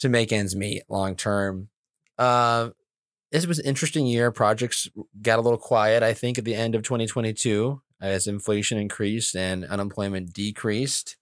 to 0.00 0.08
make 0.08 0.32
ends 0.32 0.54
meet 0.56 0.82
long 0.88 1.16
term. 1.16 1.68
Uh, 2.18 2.70
this 3.32 3.46
was 3.46 3.58
an 3.58 3.66
interesting 3.66 4.06
year. 4.06 4.30
Projects 4.30 4.88
got 5.20 5.38
a 5.38 5.42
little 5.42 5.58
quiet, 5.58 6.02
I 6.02 6.14
think, 6.14 6.38
at 6.38 6.44
the 6.44 6.54
end 6.54 6.74
of 6.74 6.82
2022 6.82 7.80
as 8.00 8.26
inflation 8.26 8.78
increased 8.78 9.34
and 9.34 9.64
unemployment 9.64 10.32
decreased. 10.32 11.16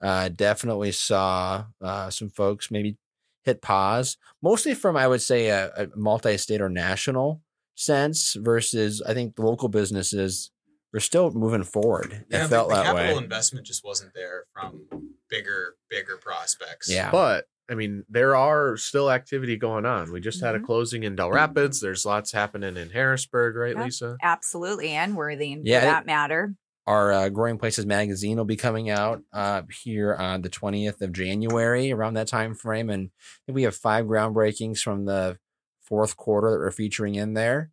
Uh, 0.00 0.28
definitely 0.28 0.92
saw 0.92 1.64
uh, 1.80 2.10
some 2.10 2.28
folks 2.28 2.70
maybe 2.70 2.98
hit 3.44 3.62
pause, 3.62 4.18
mostly 4.42 4.74
from, 4.74 4.96
I 4.96 5.08
would 5.08 5.22
say, 5.22 5.48
a, 5.48 5.72
a 5.76 5.88
multi 5.96 6.36
state 6.36 6.60
or 6.60 6.68
national 6.68 7.40
sense 7.74 8.34
versus 8.34 9.00
I 9.02 9.14
think 9.14 9.36
the 9.36 9.42
local 9.42 9.68
businesses 9.68 10.50
were 10.92 11.00
still 11.00 11.30
moving 11.30 11.62
forward. 11.64 12.24
Yeah, 12.30 12.40
it 12.40 12.42
the- 12.44 12.48
felt 12.48 12.68
the, 12.68 12.74
that 12.76 12.84
capital 12.86 13.16
way. 13.16 13.22
investment 13.22 13.66
just 13.66 13.84
wasn't 13.84 14.12
there 14.14 14.44
from 14.52 14.86
bigger, 15.28 15.74
bigger 15.90 16.16
prospects. 16.16 16.90
Yeah. 16.90 17.10
But 17.10 17.46
I 17.68 17.74
mean, 17.74 18.04
there 18.08 18.36
are 18.36 18.76
still 18.76 19.10
activity 19.10 19.56
going 19.56 19.84
on. 19.86 20.12
We 20.12 20.20
just 20.20 20.40
had 20.40 20.54
a 20.54 20.60
Mhm. 20.60 20.66
closing 20.66 21.02
in 21.02 21.16
Dell 21.16 21.32
Rapids. 21.32 21.80
There's 21.80 22.06
lots 22.06 22.30
happening 22.30 22.76
in 22.76 22.90
Harrisburg, 22.90 23.56
right, 23.56 23.74
Yeah. 23.74 23.82
Lisa? 23.84 24.16
Absolutely, 24.22 24.90
and 24.90 25.16
Worthing 25.16 25.62
Yeah, 25.64 25.80
for 25.80 25.86
it- 25.86 25.90
that 25.90 26.06
matter. 26.06 26.54
Our 26.86 27.12
uh, 27.12 27.28
Growing 27.30 27.58
Places 27.58 27.84
magazine 27.84 28.36
will 28.36 28.44
be 28.44 28.54
coming 28.54 28.88
out 28.88 29.20
uh, 29.32 29.62
here 29.82 30.14
on 30.14 30.42
the 30.42 30.48
20th 30.48 31.02
of 31.02 31.12
January, 31.12 31.90
around 31.90 32.14
that 32.14 32.28
time 32.28 32.54
frame. 32.54 32.88
And 32.90 33.10
we 33.48 33.64
have 33.64 33.74
five 33.74 34.04
groundbreakings 34.06 34.78
from 34.78 35.04
the 35.04 35.36
fourth 35.82 36.16
quarter 36.16 36.52
that 36.52 36.58
we're 36.58 36.70
featuring 36.70 37.16
in 37.16 37.34
there. 37.34 37.72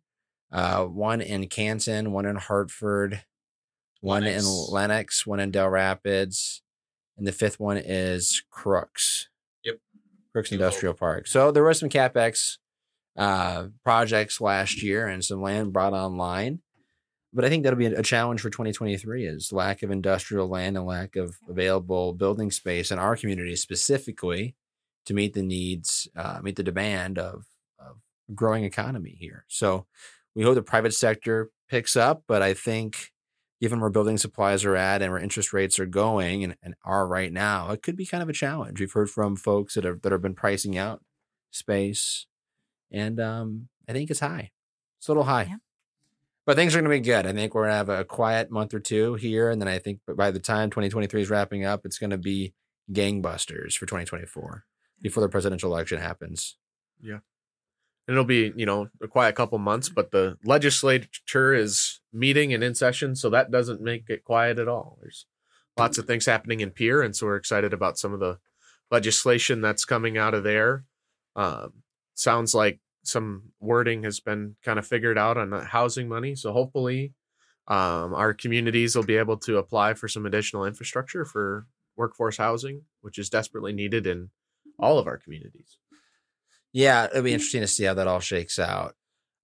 Uh, 0.54 0.84
one 0.84 1.20
in 1.20 1.48
Canton, 1.48 2.12
one 2.12 2.26
in 2.26 2.36
Hartford, 2.36 3.24
one 4.00 4.24
in 4.24 4.44
Lennox. 4.44 5.26
One 5.26 5.40
in 5.40 5.50
Dell 5.50 5.68
Rapids, 5.68 6.62
and 7.18 7.26
the 7.26 7.32
fifth 7.32 7.58
one 7.58 7.76
is 7.76 8.42
Crooks. 8.50 9.28
Yep. 9.64 9.78
Crooks 10.32 10.52
New 10.52 10.56
Industrial 10.56 10.94
Park. 10.94 11.26
So 11.26 11.50
there 11.50 11.64
was 11.64 11.80
some 11.80 11.88
capex 11.88 12.58
uh, 13.16 13.68
projects 13.82 14.40
last 14.40 14.82
year 14.82 15.08
and 15.08 15.24
some 15.24 15.42
land 15.42 15.72
brought 15.72 15.92
online. 15.92 16.60
but 17.32 17.44
I 17.44 17.48
think 17.48 17.64
that'll 17.64 17.78
be 17.78 17.86
a 17.86 18.02
challenge 18.02 18.40
for 18.40 18.50
2023 18.50 19.26
is 19.26 19.52
lack 19.52 19.82
of 19.82 19.90
industrial 19.90 20.48
land 20.48 20.76
and 20.76 20.86
lack 20.86 21.16
of 21.16 21.36
available 21.48 22.12
building 22.12 22.52
space 22.52 22.92
in 22.92 22.98
our 23.00 23.16
community 23.16 23.56
specifically 23.56 24.54
to 25.06 25.14
meet 25.14 25.34
the 25.34 25.42
needs, 25.42 26.08
uh, 26.16 26.38
meet 26.42 26.56
the 26.56 26.62
demand 26.62 27.18
of, 27.18 27.46
of 27.78 27.96
growing 28.34 28.64
economy 28.64 29.16
here. 29.18 29.44
So 29.48 29.86
we 30.34 30.42
hope 30.42 30.54
the 30.54 30.62
private 30.62 30.94
sector 30.94 31.50
picks 31.68 31.96
up, 31.96 32.24
but 32.26 32.42
I 32.42 32.54
think 32.54 33.12
given 33.60 33.80
where 33.80 33.90
building 33.90 34.18
supplies 34.18 34.64
are 34.64 34.76
at 34.76 35.00
and 35.00 35.12
where 35.12 35.20
interest 35.20 35.52
rates 35.52 35.78
are 35.78 35.86
going 35.86 36.44
and, 36.44 36.56
and 36.62 36.74
are 36.84 37.06
right 37.06 37.32
now, 37.32 37.70
it 37.70 37.82
could 37.82 37.96
be 37.96 38.06
kind 38.06 38.22
of 38.22 38.28
a 38.28 38.34
challenge. 38.34 38.80
We've 38.80 38.92
heard 38.92 39.10
from 39.10 39.36
folks 39.36 39.74
that 39.74 39.84
have 39.84 40.02
that 40.02 40.12
have 40.12 40.22
been 40.22 40.34
pricing 40.34 40.76
out 40.76 41.02
space, 41.50 42.26
and 42.90 43.20
um, 43.20 43.68
I 43.88 43.92
think 43.92 44.10
it's 44.10 44.20
high. 44.20 44.50
It's 44.98 45.08
a 45.08 45.10
little 45.10 45.24
high. 45.24 45.44
Yeah. 45.44 45.56
But 46.46 46.56
things 46.56 46.74
are 46.74 46.78
going 46.78 46.90
to 46.90 46.96
be 46.96 47.00
good. 47.00 47.26
I 47.26 47.32
think 47.32 47.54
we're 47.54 47.62
going 47.62 47.72
to 47.72 47.76
have 47.76 47.88
a 47.88 48.04
quiet 48.04 48.50
month 48.50 48.74
or 48.74 48.80
two 48.80 49.14
here. 49.14 49.50
And 49.50 49.60
then 49.60 49.68
I 49.68 49.78
think 49.78 50.00
by 50.06 50.30
the 50.30 50.38
time 50.38 50.68
2023 50.68 51.22
is 51.22 51.30
wrapping 51.30 51.64
up, 51.64 51.86
it's 51.86 51.98
going 51.98 52.10
to 52.10 52.18
be 52.18 52.52
gangbusters 52.92 53.74
for 53.74 53.86
2024 53.86 54.64
before 55.00 55.22
the 55.22 55.28
presidential 55.28 55.72
election 55.72 55.98
happens. 55.98 56.56
It'll 58.06 58.24
be, 58.24 58.52
you 58.54 58.66
know, 58.66 58.88
a 59.02 59.08
quiet 59.08 59.34
couple 59.34 59.58
months, 59.58 59.88
but 59.88 60.10
the 60.10 60.36
legislature 60.44 61.54
is 61.54 62.00
meeting 62.12 62.52
and 62.52 62.62
in 62.62 62.74
session, 62.74 63.16
so 63.16 63.30
that 63.30 63.50
doesn't 63.50 63.80
make 63.80 64.10
it 64.10 64.24
quiet 64.24 64.58
at 64.58 64.68
all. 64.68 64.98
There's 65.00 65.26
lots 65.78 65.96
of 65.96 66.06
things 66.06 66.26
happening 66.26 66.60
in 66.60 66.70
Pierre, 66.70 67.00
and 67.00 67.16
so 67.16 67.26
we're 67.26 67.36
excited 67.36 67.72
about 67.72 67.98
some 67.98 68.12
of 68.12 68.20
the 68.20 68.38
legislation 68.90 69.62
that's 69.62 69.86
coming 69.86 70.18
out 70.18 70.34
of 70.34 70.44
there. 70.44 70.84
Um, 71.34 71.82
sounds 72.14 72.54
like 72.54 72.78
some 73.04 73.52
wording 73.58 74.04
has 74.04 74.20
been 74.20 74.56
kind 74.62 74.78
of 74.78 74.86
figured 74.86 75.18
out 75.18 75.38
on 75.38 75.50
the 75.50 75.64
housing 75.64 76.08
money, 76.08 76.34
so 76.34 76.52
hopefully, 76.52 77.14
um, 77.68 78.12
our 78.14 78.34
communities 78.34 78.94
will 78.94 79.04
be 79.04 79.16
able 79.16 79.38
to 79.38 79.56
apply 79.56 79.94
for 79.94 80.08
some 80.08 80.26
additional 80.26 80.66
infrastructure 80.66 81.24
for 81.24 81.66
workforce 81.96 82.36
housing, 82.36 82.82
which 83.00 83.18
is 83.18 83.30
desperately 83.30 83.72
needed 83.72 84.06
in 84.06 84.28
all 84.78 84.98
of 84.98 85.06
our 85.06 85.16
communities. 85.16 85.78
Yeah, 86.74 87.06
it'll 87.06 87.22
be 87.22 87.32
interesting 87.32 87.60
to 87.62 87.66
see 87.66 87.84
how 87.84 87.94
that 87.94 88.06
all 88.08 88.20
shakes 88.20 88.58
out. 88.58 88.94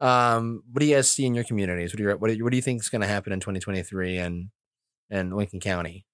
Um, 0.01 0.63
what 0.73 0.81
do 0.81 0.87
you 0.87 0.97
guys 0.97 1.11
see 1.11 1.25
in 1.25 1.35
your 1.35 1.45
communities? 1.45 1.93
What 1.93 1.99
do 1.99 2.03
you 2.05 2.11
what 2.11 2.29
do 2.29 2.35
you, 2.35 2.45
what 2.45 2.51
do 2.51 2.57
you 2.57 2.63
think 2.63 2.83
is 2.83 2.89
going 2.89 3.03
to 3.03 3.07
happen 3.07 3.33
in 3.33 3.41
2023 3.41 4.19
and 4.19 4.49
and 5.11 5.35
Lincoln 5.37 5.61
County? 5.61 6.05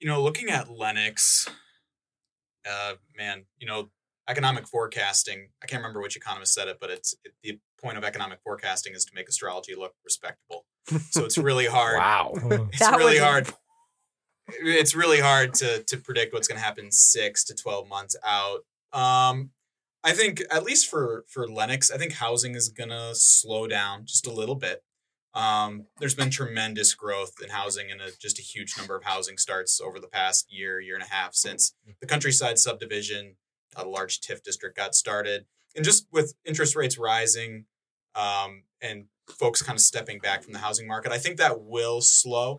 You 0.00 0.08
know, 0.08 0.22
looking 0.22 0.48
at 0.48 0.70
Lennox, 0.70 1.48
uh, 2.68 2.94
man, 3.16 3.44
you 3.58 3.66
know, 3.66 3.90
economic 4.28 4.66
forecasting. 4.68 5.48
I 5.62 5.66
can't 5.66 5.82
remember 5.82 6.00
which 6.00 6.16
economist 6.16 6.54
said 6.54 6.68
it, 6.68 6.78
but 6.80 6.88
it's 6.90 7.14
it, 7.24 7.32
the 7.42 7.58
point 7.82 7.98
of 7.98 8.04
economic 8.04 8.40
forecasting 8.42 8.94
is 8.94 9.04
to 9.04 9.12
make 9.14 9.28
astrology 9.28 9.74
look 9.76 9.94
respectable. 10.04 10.64
So 11.10 11.24
it's 11.24 11.36
really 11.36 11.66
hard. 11.78 11.96
Wow. 11.98 12.32
It's 12.72 12.78
That 12.78 12.96
really 12.96 13.14
was- 13.14 13.22
hard. 13.22 13.48
It's 14.62 14.94
really 14.94 15.20
hard 15.20 15.52
to 15.54 15.82
to 15.84 15.98
predict 15.98 16.32
what's 16.32 16.48
going 16.48 16.58
to 16.58 16.64
happen 16.64 16.90
six 16.90 17.44
to 17.44 17.54
twelve 17.54 17.86
months 17.86 18.16
out. 18.24 18.60
Um, 18.94 19.50
I 20.04 20.12
think 20.12 20.42
at 20.50 20.64
least 20.64 20.88
for 20.88 21.24
for 21.28 21.48
Lennox, 21.48 21.90
I 21.90 21.98
think 21.98 22.14
housing 22.14 22.54
is 22.54 22.68
going 22.68 22.90
to 22.90 23.14
slow 23.14 23.66
down 23.66 24.06
just 24.06 24.26
a 24.26 24.32
little 24.32 24.54
bit. 24.54 24.82
Um, 25.34 25.86
there's 25.98 26.14
been 26.14 26.30
tremendous 26.30 26.94
growth 26.94 27.34
in 27.42 27.50
housing 27.50 27.90
and 27.90 28.00
a, 28.00 28.10
just 28.18 28.38
a 28.38 28.42
huge 28.42 28.76
number 28.78 28.96
of 28.96 29.04
housing 29.04 29.36
starts 29.36 29.80
over 29.80 30.00
the 30.00 30.08
past 30.08 30.52
year, 30.52 30.80
year 30.80 30.94
and 30.94 31.04
a 31.04 31.14
half 31.14 31.34
since 31.34 31.74
the 32.00 32.06
countryside 32.06 32.58
subdivision, 32.58 33.36
a 33.76 33.84
large 33.84 34.20
TIF 34.20 34.42
district 34.42 34.76
got 34.76 34.94
started, 34.94 35.44
and 35.76 35.84
just 35.84 36.06
with 36.10 36.34
interest 36.44 36.74
rates 36.74 36.98
rising, 36.98 37.66
um, 38.14 38.62
and 38.80 39.04
folks 39.28 39.62
kind 39.62 39.76
of 39.76 39.82
stepping 39.82 40.18
back 40.18 40.42
from 40.42 40.54
the 40.54 40.58
housing 40.58 40.86
market, 40.86 41.12
I 41.12 41.18
think 41.18 41.36
that 41.36 41.60
will 41.60 42.00
slow. 42.00 42.56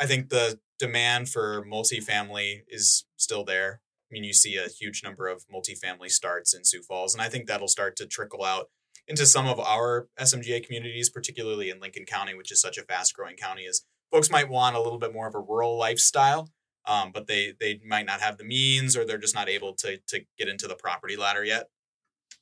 I 0.00 0.06
think 0.06 0.30
the 0.30 0.58
demand 0.78 1.28
for 1.28 1.64
multifamily 1.64 2.62
is 2.68 3.04
still 3.16 3.44
there. 3.44 3.80
I 4.10 4.12
mean, 4.12 4.24
you 4.24 4.32
see 4.32 4.56
a 4.56 4.68
huge 4.68 5.02
number 5.02 5.28
of 5.28 5.44
multifamily 5.52 6.10
starts 6.10 6.54
in 6.54 6.64
Sioux 6.64 6.82
Falls, 6.82 7.14
and 7.14 7.22
I 7.22 7.28
think 7.28 7.46
that'll 7.46 7.68
start 7.68 7.96
to 7.96 8.06
trickle 8.06 8.44
out 8.44 8.66
into 9.08 9.26
some 9.26 9.46
of 9.46 9.60
our 9.60 10.08
SMGA 10.18 10.64
communities, 10.64 11.10
particularly 11.10 11.70
in 11.70 11.80
Lincoln 11.80 12.04
County, 12.04 12.34
which 12.34 12.52
is 12.52 12.60
such 12.60 12.78
a 12.78 12.82
fast 12.82 13.14
growing 13.14 13.36
county. 13.36 13.62
Is 13.62 13.84
folks 14.10 14.30
might 14.30 14.48
want 14.48 14.76
a 14.76 14.80
little 14.80 14.98
bit 14.98 15.12
more 15.12 15.26
of 15.26 15.34
a 15.34 15.40
rural 15.40 15.78
lifestyle, 15.78 16.50
um, 16.86 17.10
but 17.12 17.26
they 17.26 17.54
they 17.58 17.80
might 17.86 18.06
not 18.06 18.20
have 18.20 18.38
the 18.38 18.44
means, 18.44 18.96
or 18.96 19.04
they're 19.04 19.18
just 19.18 19.34
not 19.34 19.48
able 19.48 19.74
to 19.74 19.98
to 20.08 20.20
get 20.38 20.48
into 20.48 20.68
the 20.68 20.76
property 20.76 21.16
ladder 21.16 21.44
yet. 21.44 21.68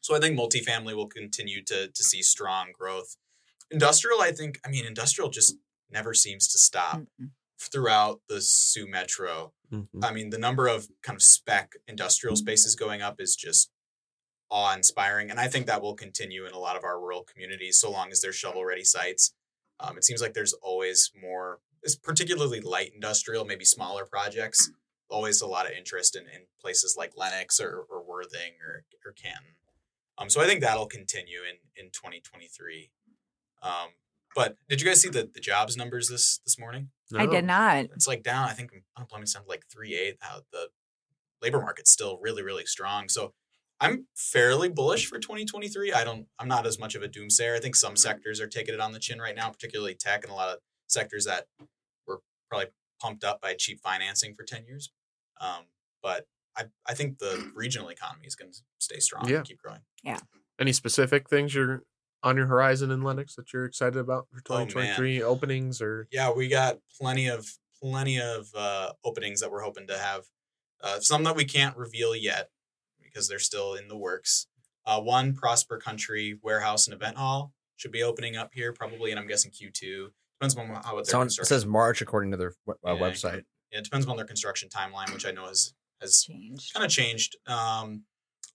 So 0.01 0.15
I 0.15 0.21
think 0.21 0.39
multifamily 0.39 0.95
will 0.95 1.09
continue 1.09 1.63
to 1.65 1.89
to 1.89 2.05
see 2.05 2.23
strong 2.23 2.73
growth. 2.79 3.17
Industrial, 3.71 4.21
I 4.21 4.33
think, 4.33 4.59
I 4.65 4.69
mean, 4.69 4.85
industrial 4.85 5.31
just 5.31 5.57
never 5.91 6.13
seems 6.13 6.47
to 6.49 6.59
stop 6.59 6.99
Mm-mm. 6.99 7.31
throughout 7.59 8.21
the 8.29 8.41
Sioux 8.43 8.87
Metro. 8.87 9.53
I 10.03 10.13
mean, 10.13 10.31
the 10.31 10.39
number 10.39 10.67
of 10.67 10.89
kind 11.03 11.17
of 11.17 11.23
spec 11.23 11.73
industrial 11.87 12.37
spaces 12.37 12.75
going 12.75 13.03
up 13.03 13.21
is 13.21 13.37
just 13.37 13.71
awe 14.51 14.75
inspiring. 14.75 15.31
And 15.31 15.41
I 15.41 15.49
think 15.49 15.67
that 15.67 15.83
will 15.83 15.95
continue 15.95 16.47
in 16.47 16.53
a 16.53 16.59
lot 16.59 16.77
of 16.77 16.85
our 16.85 17.01
rural 17.01 17.25
communities 17.25 17.81
so 17.81 17.91
long 17.91 18.11
as 18.11 18.21
there's 18.21 18.37
shovel 18.37 18.65
ready 18.65 18.85
sites. 18.85 19.35
Um, 19.81 19.97
it 19.97 20.05
seems 20.05 20.23
like 20.23 20.35
there's 20.35 20.53
always 20.55 21.11
more, 21.21 21.59
it's 21.83 21.97
particularly 21.97 22.61
light 22.61 22.93
industrial, 22.95 23.45
maybe 23.45 23.65
smaller 23.65 24.05
projects. 24.05 24.71
Always 25.11 25.41
a 25.41 25.47
lot 25.47 25.67
of 25.67 25.73
interest 25.73 26.17
in, 26.17 26.23
in 26.23 26.47
places 26.61 26.95
like 26.97 27.13
Lennox 27.17 27.61
or, 27.61 27.85
or 27.91 28.03
Worthing 28.03 28.55
or, 28.67 28.85
or 29.05 29.13
Canton. 29.13 29.57
Um, 30.17 30.31
so 30.31 30.41
I 30.41 30.47
think 30.47 30.61
that'll 30.61 30.87
continue 30.87 31.41
in, 31.41 31.57
in 31.77 31.91
2023. 31.91 32.91
Um, 33.63 33.89
but 34.35 34.57
did 34.69 34.81
you 34.81 34.87
guys 34.87 35.01
see 35.01 35.09
the, 35.09 35.29
the 35.33 35.41
jobs 35.41 35.77
numbers 35.77 36.09
this 36.09 36.41
this 36.45 36.59
morning? 36.59 36.91
I 37.21 37.27
did 37.27 37.45
not. 37.45 37.85
it's 37.95 38.07
like 38.07 38.23
down. 38.23 38.49
I 38.49 38.53
think 38.53 38.71
unemployment's 38.97 39.35
down 39.35 39.45
to 39.45 39.49
like 39.49 39.65
three 39.73 39.95
eight. 39.95 40.17
How 40.21 40.41
the 40.53 40.69
labor 41.43 41.61
market's 41.61 41.91
still 41.91 42.19
really 42.23 42.43
really 42.43 42.67
strong. 42.67 43.09
So 43.09 43.33
I'm 43.81 44.07
fairly 44.17 44.69
bullish 44.69 45.07
for 45.07 45.19
2023. 45.19 45.93
I 45.93 46.05
don't. 46.05 46.27
I'm 46.39 46.49
not 46.49 46.67
as 46.67 46.79
much 46.79 46.95
of 46.95 47.03
a 47.03 47.09
doomsayer. 47.09 47.57
I 47.57 47.61
think 47.61 47.77
some 47.77 47.97
sectors 47.97 48.41
are 48.41 48.47
taking 48.47 48.75
it 48.75 48.81
on 48.81 48.93
the 48.93 48.99
chin 48.99 49.19
right 49.21 49.35
now, 49.35 49.51
particularly 49.51 49.95
tech 49.95 50.23
and 50.25 50.33
a 50.33 50.35
lot 50.35 50.49
of 50.49 50.59
sectors 50.87 51.25
that 51.25 51.47
were 52.07 52.21
probably 52.49 52.69
pumped 53.01 53.25
up 53.25 53.41
by 53.41 53.55
cheap 53.55 53.81
financing 53.83 54.35
for 54.35 54.45
10 54.45 54.65
years. 54.67 54.93
Um, 55.41 55.65
but 56.03 56.27
I 56.57 56.65
I 56.87 56.95
think 56.95 57.19
the 57.19 57.51
regional 57.55 57.89
economy 57.89 58.27
is 58.27 58.37
going 58.37 58.53
to 58.53 58.59
stay 58.79 59.01
strong 59.01 59.29
Yeah. 59.29 59.39
and 59.39 59.47
keep 59.47 59.59
growing. 59.61 59.81
Yeah. 60.03 60.21
Any 60.59 60.73
specific 60.73 61.29
things 61.29 61.55
you're 61.55 61.83
on 62.25 62.37
your 62.37 62.47
horizon 62.47 62.91
in 62.91 63.03
Lennox 63.03 63.37
that 63.37 63.53
you're 63.53 63.67
excited 63.67 63.99
about 63.99 64.27
for 64.31 64.39
Oh, 64.39 64.65
2023 64.65 65.23
openings 65.23 65.81
or 65.81 66.09
Yeah, 66.11 66.33
we 66.33 66.49
got 66.49 66.79
plenty 67.01 67.29
of 67.29 67.47
plenty 67.81 68.19
of 68.19 68.47
uh, 68.57 68.93
openings 69.05 69.41
that 69.41 69.51
we're 69.53 69.61
hoping 69.63 69.87
to 69.87 69.99
have. 69.99 70.25
Uh, 70.83 70.99
some 71.01 71.23
that 71.25 71.37
we 71.37 71.45
can't 71.45 71.77
reveal 71.77 72.17
yet 72.17 72.49
because 73.03 73.29
they're 73.29 73.39
still 73.39 73.75
in 73.75 73.89
the 73.89 73.97
works. 73.97 74.47
Uh, 74.87 75.01
one 75.01 75.35
Prosper 75.35 75.77
Country 75.79 76.39
warehouse 76.43 76.87
and 76.87 76.95
event 76.95 77.17
hall 77.19 77.53
should 77.77 77.93
be 77.93 78.03
opening 78.03 78.37
up 78.37 78.51
here 78.55 78.73
probably, 78.73 79.11
and 79.11 79.21
I'm 79.21 79.27
guessing 79.27 79.51
Q2 79.51 80.09
depends 80.41 80.57
on 80.57 80.67
how 80.69 80.95
what 80.95 81.05
their 81.05 81.13
Someone 81.13 81.27
it 81.27 81.29
construction. 81.29 81.45
says 81.55 81.67
March 81.67 82.01
according 82.01 82.31
to 82.33 82.37
their 82.39 82.55
uh, 82.69 82.73
Yeah. 82.85 82.93
website. 82.95 83.43
Yeah, 83.71 83.79
it 83.81 83.85
depends 83.85 84.07
on 84.07 84.17
their 84.17 84.27
construction 84.27 84.69
timeline, 84.71 85.13
which 85.13 85.27
I 85.27 85.31
know 85.31 85.47
has 85.47 85.75
has 86.01 86.25
Changed. 86.27 86.73
kind 86.73 86.85
of 86.85 86.91
changed. 86.91 87.37
Um, 87.47 88.05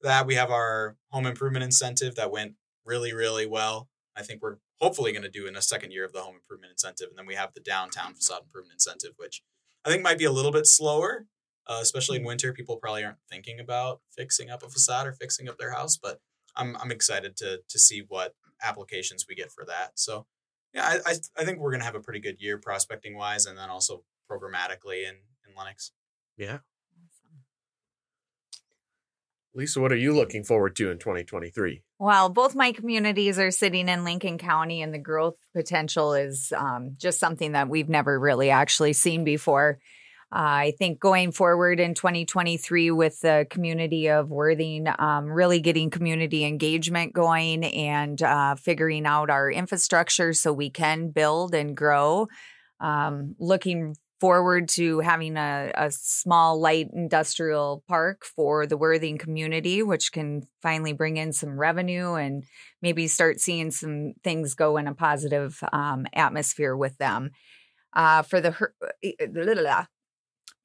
that 0.01 0.25
we 0.25 0.35
have 0.35 0.49
our 0.51 0.95
home 1.09 1.25
improvement 1.25 1.63
incentive 1.63 2.15
that 2.15 2.31
went 2.31 2.53
really, 2.89 3.13
really 3.13 3.46
well. 3.46 3.88
I 4.17 4.24
think 4.24 4.41
we're 4.41 4.58
hopefully 4.81 5.12
going 5.12 5.24
to 5.24 5.29
do 5.29 5.48
in 5.48 5.55
a 5.55 5.62
second 5.62 5.91
year 5.91 6.03
of 6.03 6.12
the 6.12 6.22
home 6.22 6.36
improvement 6.36 6.72
incentive, 6.72 7.08
and 7.10 7.17
then 7.17 7.27
we 7.27 7.36
have 7.36 7.53
the 7.53 7.62
downtown 7.62 8.13
facade 8.13 8.41
improvement 8.43 8.74
incentive, 8.74 9.12
which 9.17 9.41
I 9.86 9.89
think 9.89 10.03
might 10.03 10.17
be 10.17 10.25
a 10.25 10.31
little 10.31 10.51
bit 10.51 10.65
slower, 10.65 11.25
uh, 11.67 11.79
especially 11.81 12.17
in 12.17 12.25
winter. 12.25 12.51
People 12.51 12.77
probably 12.77 13.03
aren't 13.03 13.19
thinking 13.29 13.60
about 13.60 14.01
fixing 14.17 14.50
up 14.50 14.63
a 14.63 14.69
facade 14.69 15.08
or 15.08 15.13
fixing 15.13 15.48
up 15.48 15.58
their 15.58 15.72
house, 15.72 15.98
but 15.98 16.19
I'm 16.55 16.75
I'm 16.77 16.91
excited 16.91 17.38
to 17.38 17.60
to 17.67 17.79
see 17.79 18.03
what 18.08 18.34
applications 18.62 19.25
we 19.29 19.36
get 19.36 19.51
for 19.51 19.63
that. 19.65 19.91
So 19.96 20.25
yeah, 20.74 20.86
I 20.86 21.12
I, 21.12 21.15
I 21.38 21.46
think 21.46 21.60
we're 21.60 21.72
going 21.72 21.81
to 21.81 21.86
have 21.86 21.96
a 21.96 22.01
pretty 22.01 22.19
good 22.19 22.41
year 22.41 22.58
prospecting 22.58 23.15
wise, 23.15 23.46
and 23.46 23.58
then 23.58 23.69
also 23.69 24.03
programmatically 24.29 25.08
in 25.08 25.15
in 25.48 25.55
Lennox. 25.58 25.91
yeah. 26.38 26.60
Lisa, 29.56 29.82
what 29.82 29.91
are 29.91 29.98
you 29.98 30.13
looking 30.13 30.44
forward 30.44 30.75
to 30.75 30.91
in 30.91 31.00
2023? 31.00 31.82
Well, 31.98 32.29
both 32.29 32.56
my 32.56 32.72
communities 32.72 33.39
are 33.39 33.51
sitting 33.51 33.89
in 33.89 34.03
Lincoln 34.03 34.38
County, 34.38 34.82
and 34.82 34.94
the 34.94 35.00
growth 35.00 35.36
potential 35.56 36.13
is 36.13 36.53
um, 36.56 36.96
just 36.98 37.20
something 37.20 37.53
that 37.53 37.68
we've 37.68 37.89
never 37.89 38.20
really 38.20 38.50
actually 38.51 38.94
seen 38.94 39.24
before. 39.24 39.79
Uh, 40.32 40.70
I 40.70 40.74
think 40.77 41.00
going 41.00 41.32
forward 41.32 41.79
in 41.79 41.96
2023 41.96 42.91
with 42.91 43.20
the 43.22 43.48
community 43.50 44.10
of 44.10 44.29
Worthing, 44.29 44.88
um, 45.00 45.25
really 45.25 45.60
getting 45.60 45.89
community 45.89 46.46
engagement 46.46 47.13
going 47.13 47.63
and 47.63 48.22
uh, 48.22 48.53
figuring 48.53 49.08
out 49.08 49.32
our 49.32 49.50
infrastructure 49.50 50.34
so 50.34 50.53
we 50.53 50.70
can 50.70 51.10
build 51.10 51.56
and 51.56 51.75
grow. 51.75 52.27
Um, 52.79 53.36
looking 53.39 53.96
forward 54.19 54.67
to 54.69 54.99
having 54.99 55.38
a, 55.38 55.71
a 55.75 55.91
small 55.91 56.59
light 56.59 56.89
industrial 56.93 57.83
park 57.88 58.25
for 58.25 58.65
the 58.65 58.77
Worthing 58.77 59.17
community, 59.17 59.81
which 59.81 60.11
can 60.11 60.43
finally 60.61 60.93
bring 60.93 61.17
in 61.17 61.33
some 61.33 61.59
revenue 61.59 62.13
and 62.13 62.43
maybe 62.81 63.07
start 63.07 63.39
seeing 63.39 63.71
some 63.71 64.13
things 64.23 64.55
go 64.55 64.77
in 64.77 64.88
a 64.88 64.93
positive 64.93 65.59
um, 65.71 66.05
atmosphere 66.13 66.75
with 66.75 66.97
them. 66.97 67.31
Uh, 67.93 68.21
for 68.21 68.39
the 68.39 68.55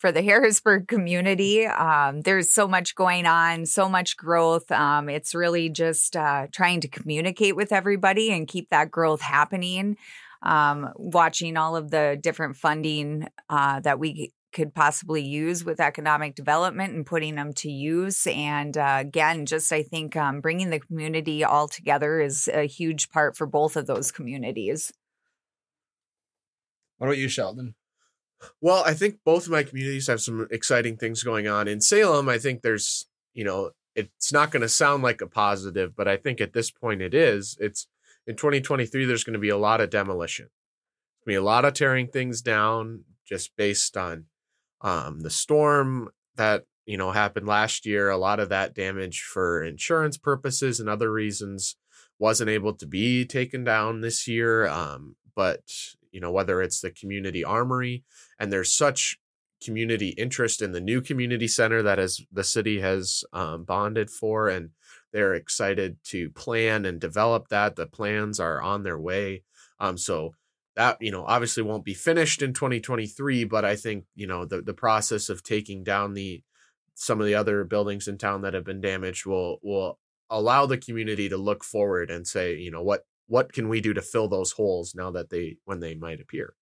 for 0.05 0.13
the 0.13 0.23
Harrisburg 0.23 0.87
community. 0.87 1.65
Um, 1.65 2.21
there's 2.21 2.51
so 2.51 2.69
much 2.69 2.95
going 2.95 3.25
on, 3.25 3.65
so 3.65 3.89
much 3.89 4.19
growth. 4.19 4.71
Um, 4.71 5.09
it's 5.09 5.35
really 5.35 5.71
just 5.71 6.15
uh, 6.15 6.49
trying 6.53 6.83
to 6.83 6.89
communicate 6.89 7.57
with 7.57 7.73
everybody 7.73 8.31
and 8.31 8.47
keep 8.47 8.69
that 8.69 8.91
growth 8.91 9.23
happening. 9.23 9.97
Um, 10.45 10.91
watching 10.97 11.57
all 11.57 11.75
of 11.75 11.91
the 11.91 12.19
different 12.21 12.57
funding 12.57 13.27
uh, 13.49 13.81
that 13.81 13.99
we 13.99 14.33
could 14.53 14.75
possibly 14.75 15.23
use 15.23 15.65
with 15.65 15.81
economic 15.81 16.35
development 16.35 16.95
and 16.95 17.05
putting 17.05 17.35
them 17.35 17.53
to 17.55 17.71
use. 17.71 18.27
And 18.27 18.77
uh, 18.77 18.99
again, 19.01 19.47
just 19.47 19.73
I 19.73 19.83
think 19.83 20.17
um, 20.17 20.41
bringing 20.41 20.71
the 20.71 20.81
community 20.81 21.45
all 21.45 21.67
together 21.67 22.21
is 22.21 22.49
a 22.49 22.67
huge 22.67 23.11
part 23.11 23.37
for 23.37 23.47
both 23.47 23.77
of 23.77 23.87
those 23.87 24.13
communities. 24.13 24.93
What 26.99 27.09
about 27.09 27.19
you, 27.19 27.29
Sheldon? 27.29 27.75
Well, 28.61 28.85
I 28.85 28.95
think 28.95 29.19
both 29.25 29.47
of 29.47 29.53
my 29.53 29.63
communities 29.63 30.07
have 30.07 30.21
some 30.21 30.47
exciting 30.51 30.97
things 30.97 31.23
going 31.23 31.49
on. 31.49 31.67
In 31.67 31.81
Salem, 31.81 32.29
I 32.29 32.39
think 32.39 32.63
there's, 32.63 33.07
you 33.33 33.45
know, 33.45 33.71
it's 33.97 34.33
not 34.33 34.51
going 34.51 34.63
to 34.63 34.69
sound 34.69 35.03
like 35.03 35.21
a 35.21 35.27
positive, 35.27 35.97
but 35.97 36.09
I 36.09 36.17
think 36.17 36.41
at 36.41 36.53
this 36.53 36.71
point 36.71 37.01
it 37.01 37.15
is. 37.15 37.57
It's 37.61 37.87
in 38.27 38.37
2023, 38.37 39.05
there's 39.05 39.25
going 39.25 39.35
to 39.35 39.39
be 39.39 39.49
a 39.49 39.57
lot 39.57 39.81
of 39.81 39.91
demolition. 39.91 40.47
Going 41.25 41.37
to 41.37 41.41
be 41.41 41.45
a 41.45 41.51
lot 41.51 41.65
of 41.65 41.75
tearing 41.75 42.09
things 42.09 42.43
down 42.43 43.05
just 43.27 43.57
based 43.57 43.97
on 43.97 44.27
um, 44.81 45.21
the 45.21 45.31
storm 45.31 46.11
that, 46.37 46.65
you 46.87 46.97
know, 46.97 47.13
happened 47.13 47.47
last 47.47 47.87
year. 47.87 48.11
A 48.11 48.17
lot 48.17 48.41
of 48.41 48.49
that 48.51 48.75
damage 48.75 49.23
for 49.23 49.63
insurance 49.63 50.19
purposes 50.19 50.81
and 50.81 50.89
other 50.89 51.11
reasons 51.11 51.77
wasn't 52.19 52.51
able 52.51 52.75
to 52.75 52.87
be 52.87 53.25
taken 53.25 53.65
down 53.65 54.01
this 54.01 54.29
year. 54.29 54.67
Um, 54.67 55.17
but 55.35 55.63
you 56.15 56.21
know 56.21 56.31
whether 56.31 56.63
it's 56.63 56.81
the 56.81 56.91
community 56.91 57.45
armory 57.45 58.05
and 58.39 58.53
there's 58.53 58.73
such 58.73 59.19
community 59.63 60.11
interest 60.11 60.63
in 60.63 60.73
the 60.73 60.81
new 60.81 61.01
community 61.01 61.49
center 61.49 61.83
that 61.83 61.99
as 61.99 62.21
the 62.33 62.45
city 62.45 62.81
has 62.81 63.25
um, 63.33 63.65
bonded 63.65 64.11
for 64.11 64.49
and 64.49 64.71
they're 65.15 65.35
excited 65.35 65.97
to 66.03 66.29
plan 66.31 66.85
and 66.85 67.01
develop 67.01 67.47
that 67.49 67.77
the 67.77 67.87
plans 67.87 68.41
are 68.41 68.61
on 68.61 68.83
their 68.83 68.99
way 68.99 69.45
um, 69.79 69.97
so 69.97 70.35
that 70.75 70.99
you 71.01 71.13
know 71.13 71.25
obviously 71.25 71.63
won't 71.63 71.85
be 71.85 71.95
finished 71.95 72.43
in 72.43 72.53
2023 72.53 73.45
but 73.45 73.65
i 73.65 73.77
think 73.77 74.05
you 74.17 74.27
know 74.27 74.45
the, 74.45 74.61
the 74.61 74.75
process 74.75 75.29
of 75.29 75.43
taking 75.43 75.85
down 75.85 76.13
the 76.15 76.43
some 76.97 77.21
of 77.21 77.27
the 77.27 77.35
other 77.35 77.65
buildings 77.65 78.09
in 78.09 78.19
town 78.19 78.43
that 78.43 78.55
have 78.55 78.65
been 78.65 78.81
damaged 78.81 79.25
will 79.25 79.59
will 79.63 79.99
allow 80.31 80.67
the 80.67 80.79
community 80.79 81.29
to 81.29 81.37
look 81.37 81.63
forward 81.63 82.11
and 82.11 82.27
say 82.27 82.57
you 82.57 82.71
know 82.71 82.83
what 82.83 83.07
what 83.27 83.53
can 83.53 83.69
we 83.69 83.81
do 83.81 83.95
to 83.95 84.03
fill 84.03 84.29
those 84.29 84.53
holes 84.53 84.95
now 84.95 85.13
that 85.13 85.31
they 85.31 85.57
when 85.65 85.81
they 85.81 85.95
might 85.95 86.21
appear 86.21 86.55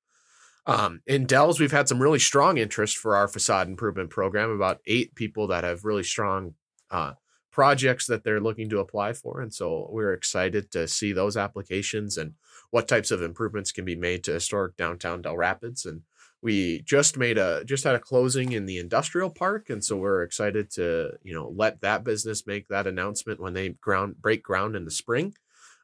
um, 0.65 1.01
in 1.09 1.27
Dells, 1.27 1.59
we've 1.59 1.73
had 1.73 1.89
some 1.89 2.01
really 2.01 2.21
strong 2.21 2.57
interest 2.57 2.97
for 2.97 3.17
our 3.17 3.27
facade 3.27 3.67
improvement 3.67 4.11
program. 4.11 4.49
About 4.49 4.79
eight 4.87 5.13
people 5.17 5.49
that 5.49 5.65
have 5.65 5.85
really 5.85 6.05
strong 6.05 6.55
uh, 6.89 7.15
projects 7.53 8.07
that 8.07 8.25
they're 8.25 8.41
looking 8.41 8.69
to 8.71 8.81
apply 8.81 9.13
for, 9.13 9.41
and 9.41 9.55
so 9.55 9.89
we're 9.91 10.13
excited 10.13 10.73
to 10.73 10.89
see 10.89 11.13
those 11.13 11.37
applications 11.37 12.17
and 12.17 12.35
what 12.71 12.89
types 12.89 13.11
of 13.11 13.23
improvements 13.23 13.71
can 13.71 13.85
be 13.85 13.95
made 13.95 14.25
to 14.25 14.33
historic 14.33 14.77
downtown 14.77 15.23
Dell 15.23 15.37
Rapids. 15.37 15.85
And 15.85 16.03
we 16.41 16.81
just 16.81 17.17
made 17.17 17.39
a 17.39 17.65
just 17.65 17.85
had 17.85 17.95
a 17.95 18.01
closing 18.01 18.53
in 18.53 18.67
the 18.67 18.79
industrial 18.79 19.31
park, 19.31 19.71
and 19.71 19.85
so 19.85 19.97
we're 19.97 20.23
excited 20.23 20.71
to 20.73 21.13
you 21.23 21.33
know 21.33 21.53
let 21.55 21.81
that 21.83 22.03
business 22.03 22.47
make 22.47 22.67
that 22.69 22.89
announcement 22.89 23.39
when 23.39 23.55
they 23.55 23.69
ground 23.69 24.17
break 24.21 24.43
ground 24.43 24.75
in 24.75 24.85
the 24.85 24.91
spring. 24.91 25.35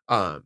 Um, 0.09 0.43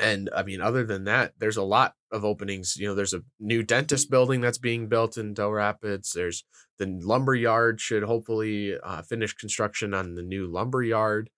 and 0.00 0.30
I 0.34 0.42
mean, 0.42 0.60
other 0.60 0.84
than 0.84 1.04
that, 1.04 1.32
there's 1.38 1.56
a 1.56 1.62
lot 1.62 1.94
of 2.10 2.24
openings. 2.24 2.76
You 2.76 2.88
know, 2.88 2.94
there's 2.94 3.14
a 3.14 3.22
new 3.40 3.62
dentist 3.62 4.10
building 4.10 4.40
that's 4.40 4.58
being 4.58 4.88
built 4.88 5.16
in 5.16 5.34
Dell 5.34 5.52
Rapids. 5.52 6.12
There's 6.12 6.44
the 6.78 6.86
lumber 7.02 7.34
yard 7.34 7.80
should 7.80 8.02
hopefully 8.02 8.76
uh, 8.82 9.02
finish 9.02 9.32
construction 9.32 9.94
on 9.94 10.14
the 10.14 10.22
new 10.22 10.46
lumber 10.46 10.82
yard 10.82 11.30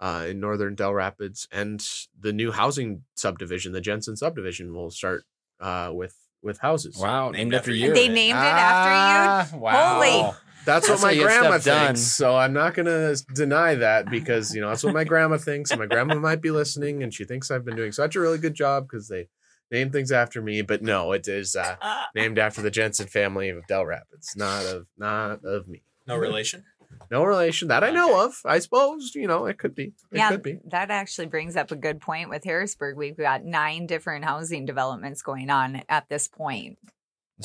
uh, 0.00 0.26
in 0.28 0.40
northern 0.40 0.74
Dell 0.74 0.94
Rapids, 0.94 1.46
and 1.52 1.86
the 2.18 2.32
new 2.32 2.52
housing 2.52 3.02
subdivision, 3.14 3.72
the 3.72 3.80
Jensen 3.80 4.16
subdivision, 4.16 4.74
will 4.74 4.90
start 4.90 5.24
uh, 5.60 5.90
with 5.92 6.14
with 6.42 6.58
houses. 6.58 6.96
Wow, 6.96 7.30
named, 7.30 7.36
Named 7.36 7.54
after 7.54 7.70
after 7.70 7.74
you. 7.74 7.88
you. 7.88 7.94
They 7.94 8.08
named 8.08 8.38
it 8.38 8.42
after 8.42 9.56
you. 9.56 9.62
Wow. 9.62 9.94
Holy. 9.94 10.36
That's, 10.66 10.88
That's 10.88 11.00
what 11.00 11.06
how 11.06 11.06
my 11.06 11.10
you 11.12 11.22
grandma 11.22 11.58
stuff 11.58 11.64
done. 11.64 11.86
thinks. 11.86 12.00
So 12.00 12.36
I'm 12.36 12.52
not 12.52 12.74
going 12.74 12.86
to 12.86 13.16
deny 13.34 13.76
that 13.76 14.10
because, 14.10 14.52
you 14.52 14.60
know, 14.60 14.68
that's 14.68 14.82
what 14.82 14.94
my 14.94 15.04
grandma 15.04 15.36
thinks. 15.36 15.70
And 15.70 15.78
my 15.78 15.86
grandma 15.86 16.16
might 16.16 16.42
be 16.42 16.50
listening 16.50 17.04
and 17.04 17.14
she 17.14 17.24
thinks 17.24 17.52
I've 17.52 17.64
been 17.64 17.76
doing 17.76 17.92
such 17.92 18.16
a 18.16 18.20
really 18.20 18.38
good 18.38 18.54
job 18.54 18.88
because 18.88 19.06
they 19.06 19.28
name 19.70 19.90
things 19.90 20.10
after 20.10 20.42
me. 20.42 20.62
But 20.62 20.82
no, 20.82 21.12
it 21.12 21.28
is 21.28 21.54
uh, 21.54 21.76
named 22.16 22.40
after 22.40 22.62
the 22.62 22.70
Jensen 22.72 23.06
family 23.06 23.48
of 23.48 23.64
Dell 23.68 23.86
Rapids, 23.86 24.34
not 24.36 24.64
of 24.66 24.86
not 24.98 25.44
of 25.44 25.68
me. 25.68 25.82
No 26.06 26.16
relation. 26.16 26.64
No 27.10 27.24
relation 27.24 27.68
that 27.68 27.84
I 27.84 27.90
know 27.90 28.24
of. 28.24 28.40
I 28.44 28.58
suppose, 28.58 29.12
you 29.14 29.26
know, 29.26 29.46
it 29.46 29.58
could 29.58 29.74
be. 29.74 29.84
It 29.84 29.92
yeah, 30.12 30.30
could 30.30 30.42
be. 30.42 30.58
that 30.70 30.90
actually 30.90 31.26
brings 31.26 31.56
up 31.56 31.70
a 31.70 31.76
good 31.76 32.00
point 32.00 32.28
with 32.30 32.42
Harrisburg. 32.44 32.96
We've 32.96 33.16
got 33.16 33.44
nine 33.44 33.86
different 33.86 34.24
housing 34.24 34.66
developments 34.66 35.22
going 35.22 35.50
on 35.50 35.82
at 35.88 36.08
this 36.08 36.26
point. 36.26 36.78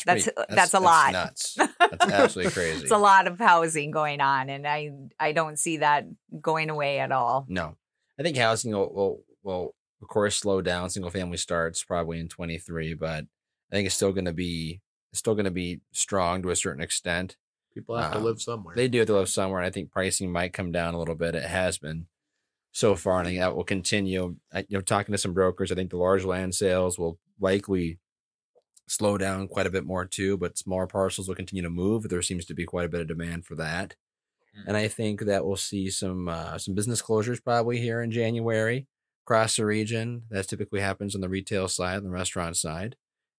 That's- 0.05 0.23
pretty- 0.25 0.55
that's 0.55 0.73
a 0.73 0.79
lot. 0.79 1.11
Nuts. 1.13 1.55
That's 1.79 2.11
absolutely 2.13 2.51
crazy. 2.53 2.83
It's 2.83 2.91
a 2.91 2.97
lot 2.97 3.27
of 3.27 3.37
housing 3.37 3.91
going 3.91 4.21
on, 4.21 4.49
and 4.49 4.65
I 4.67 4.91
I 5.19 5.33
don't 5.33 5.59
see 5.59 5.77
that 5.77 6.05
going 6.41 6.69
away 6.69 6.99
at 6.99 7.11
all. 7.11 7.45
No, 7.49 7.75
I 8.17 8.23
think 8.23 8.37
housing 8.37 8.71
will, 8.71 8.93
will, 8.93 9.23
will 9.43 9.75
of 10.01 10.07
course 10.07 10.37
slow 10.37 10.61
down. 10.61 10.89
Single 10.89 11.11
family 11.11 11.35
starts 11.37 11.83
probably 11.83 12.19
in 12.21 12.29
23, 12.29 12.93
but 12.93 13.25
I 13.71 13.75
think 13.75 13.85
it's 13.85 13.95
still 13.95 14.13
going 14.13 14.25
to 14.25 14.33
be 14.33 14.81
it's 15.11 15.19
still 15.19 15.35
going 15.35 15.45
to 15.45 15.51
be 15.51 15.81
strong 15.91 16.41
to 16.43 16.49
a 16.51 16.55
certain 16.55 16.81
extent. 16.81 17.35
People 17.73 17.97
have 17.97 18.11
to 18.13 18.17
Um, 18.19 18.23
live 18.23 18.41
somewhere. 18.41 18.75
They 18.75 18.87
do 18.87 18.99
have 18.99 19.07
to 19.07 19.13
live 19.15 19.27
somewhere, 19.29 19.59
and 19.59 19.67
I 19.67 19.71
think 19.71 19.91
pricing 19.91 20.31
might 20.31 20.53
come 20.53 20.71
down 20.71 20.93
a 20.93 20.99
little 20.99 21.15
bit. 21.15 21.35
It 21.35 21.43
has 21.43 21.77
been 21.77 22.07
so 22.71 22.95
far, 22.95 23.19
and 23.19 23.27
I 23.27 23.31
think 23.31 23.41
that 23.41 23.55
will 23.55 23.65
continue. 23.65 24.37
I, 24.53 24.59
you 24.69 24.77
know, 24.77 24.81
talking 24.81 25.11
to 25.11 25.17
some 25.17 25.33
brokers, 25.33 25.71
I 25.71 25.75
think 25.75 25.89
the 25.89 25.97
large 25.97 26.23
land 26.23 26.55
sales 26.55 26.97
will 26.97 27.19
likely 27.41 27.99
slow 28.91 29.17
down 29.17 29.47
quite 29.47 29.67
a 29.67 29.71
bit 29.71 29.85
more 29.85 30.05
too, 30.05 30.37
but 30.37 30.57
smaller 30.57 30.87
parcels 30.87 31.27
will 31.27 31.35
continue 31.35 31.63
to 31.63 31.69
move. 31.69 32.09
There 32.09 32.21
seems 32.21 32.45
to 32.45 32.53
be 32.53 32.65
quite 32.65 32.85
a 32.85 32.89
bit 32.89 33.01
of 33.01 33.07
demand 33.07 33.45
for 33.45 33.55
that. 33.55 33.95
Mm. 34.57 34.67
And 34.67 34.77
I 34.77 34.87
think 34.87 35.21
that 35.21 35.45
we'll 35.45 35.55
see 35.55 35.89
some 35.89 36.27
uh, 36.27 36.57
some 36.57 36.75
business 36.75 37.01
closures 37.01 37.43
probably 37.43 37.79
here 37.79 38.01
in 38.01 38.11
January 38.11 38.87
across 39.25 39.55
the 39.55 39.65
region. 39.65 40.23
That 40.29 40.47
typically 40.47 40.81
happens 40.81 41.15
on 41.15 41.21
the 41.21 41.29
retail 41.29 41.67
side, 41.67 41.97
on 41.97 42.03
the 42.03 42.09
restaurant 42.09 42.57
side. 42.57 42.95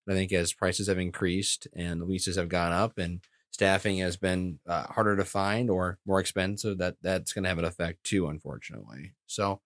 And 0.06 0.16
I 0.16 0.18
think 0.18 0.32
as 0.32 0.52
prices 0.52 0.88
have 0.88 0.98
increased 0.98 1.68
and 1.76 2.02
leases 2.02 2.36
have 2.36 2.48
gone 2.48 2.72
up 2.72 2.98
and 2.98 3.20
staffing 3.50 3.98
has 3.98 4.16
been 4.16 4.58
uh, 4.66 4.84
harder 4.84 5.16
to 5.16 5.24
find 5.24 5.70
or 5.70 5.98
more 6.06 6.18
expensive, 6.18 6.78
that 6.78 6.96
that's 7.02 7.32
going 7.32 7.44
to 7.44 7.48
have 7.48 7.58
an 7.58 7.64
effect 7.64 8.02
too, 8.04 8.26
unfortunately. 8.26 9.12
So 9.26 9.60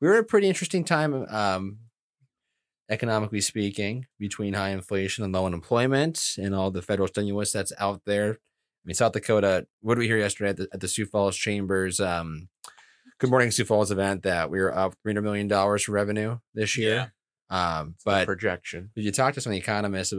we 0.00 0.08
were 0.08 0.14
at 0.14 0.20
a 0.20 0.24
pretty 0.24 0.48
interesting 0.48 0.84
time, 0.84 1.26
um, 1.28 1.78
economically 2.90 3.40
speaking, 3.40 4.06
between 4.18 4.54
high 4.54 4.70
inflation 4.70 5.24
and 5.24 5.32
low 5.32 5.46
unemployment 5.46 6.34
and 6.36 6.54
all 6.54 6.70
the 6.70 6.82
federal 6.82 7.08
stimulus 7.08 7.52
that's 7.52 7.72
out 7.78 8.02
there. 8.06 8.32
I 8.32 8.84
mean, 8.84 8.94
South 8.94 9.12
Dakota. 9.12 9.66
What 9.80 9.94
did 9.94 10.00
we 10.00 10.08
hear 10.08 10.18
yesterday 10.18 10.50
at 10.50 10.56
the, 10.56 10.68
at 10.72 10.80
the 10.80 10.88
Sioux 10.88 11.06
Falls 11.06 11.36
Chambers? 11.36 12.00
Um, 12.00 12.48
Good 13.18 13.30
Morning 13.30 13.52
Sioux 13.52 13.64
Falls 13.64 13.92
event 13.92 14.24
that 14.24 14.50
we 14.50 14.58
were 14.58 14.76
up 14.76 14.94
three 15.02 15.10
hundred 15.12 15.22
million 15.22 15.46
dollars 15.46 15.84
for 15.84 15.92
revenue 15.92 16.38
this 16.54 16.76
year. 16.76 17.12
Um, 17.50 17.94
but 18.04 18.26
projection. 18.26 18.90
if 18.96 19.04
you 19.04 19.12
talk 19.12 19.34
to 19.34 19.40
some 19.40 19.52
of 19.52 19.54
the 19.54 19.60
economists, 19.60 20.12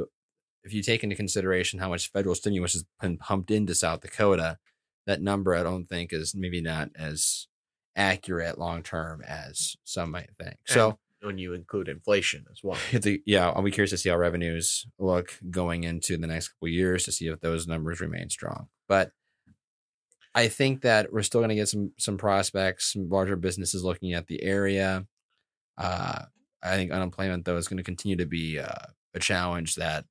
if 0.64 0.74
you 0.74 0.82
take 0.82 1.04
into 1.04 1.16
consideration 1.16 1.80
how 1.80 1.90
much 1.90 2.12
federal 2.12 2.36
stimulus 2.36 2.74
has 2.74 2.86
been 3.02 3.18
pumped 3.18 3.52
into 3.52 3.76
South 3.76 4.02
Dakota, 4.02 4.58
that 5.06 5.22
number 5.22 5.54
I 5.54 5.64
don't 5.64 5.86
think 5.86 6.14
is 6.14 6.34
maybe 6.34 6.62
not 6.62 6.92
as 6.96 7.48
accurate 7.96 8.58
long 8.58 8.84
term 8.84 9.22
as 9.28 9.76
some 9.84 10.12
might 10.12 10.30
think. 10.40 10.56
So 10.66 11.00
when 11.24 11.38
you 11.38 11.54
include 11.54 11.88
inflation 11.88 12.46
as 12.52 12.60
well. 12.64 12.78
the 12.92 13.22
yeah, 13.26 13.50
I'll 13.50 13.64
be 13.64 13.72
curious 13.72 13.92
to 13.92 13.98
see 13.98 14.10
how 14.10 14.18
revenues 14.18 14.86
look 15.00 15.40
going 15.50 15.84
into 15.84 16.18
the 16.18 16.28
next 16.28 16.50
couple 16.50 16.68
of 16.68 16.74
years 16.74 17.06
to 17.06 17.12
see 17.12 17.28
if 17.28 17.40
those 17.40 17.68
numbers 17.68 18.02
remain 18.02 18.30
strong. 18.30 18.68
But 18.88 19.12
I 20.36 20.48
think 20.48 20.82
that 20.82 21.14
we're 21.14 21.22
still 21.22 21.42
going 21.42 21.50
to 21.50 21.56
get 21.56 21.70
some 21.70 21.92
some 21.98 22.18
prospects, 22.18 22.94
some 22.94 23.10
larger 23.10 23.36
businesses 23.36 23.84
looking 23.84 24.14
at 24.14 24.28
the 24.28 24.44
area. 24.44 25.06
Uh, 25.78 26.24
I 26.62 26.76
think 26.76 26.92
unemployment 26.92 27.46
though 27.46 27.58
is 27.58 27.68
going 27.68 27.78
to 27.78 27.84
continue 27.84 28.16
to 28.18 28.26
be 28.26 28.60
uh, 28.60 28.88
a 29.14 29.20
challenge 29.20 29.76
that 29.76 30.06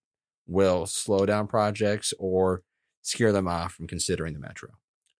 will 0.47 0.87
slow 0.87 1.25
down 1.27 1.47
projects 1.47 2.13
or 2.19 2.63
scare 3.03 3.33
them 3.33 3.49
off 3.49 3.75
from 3.75 3.87
considering 3.87 4.35
the 4.35 4.41
metro. 4.41 4.71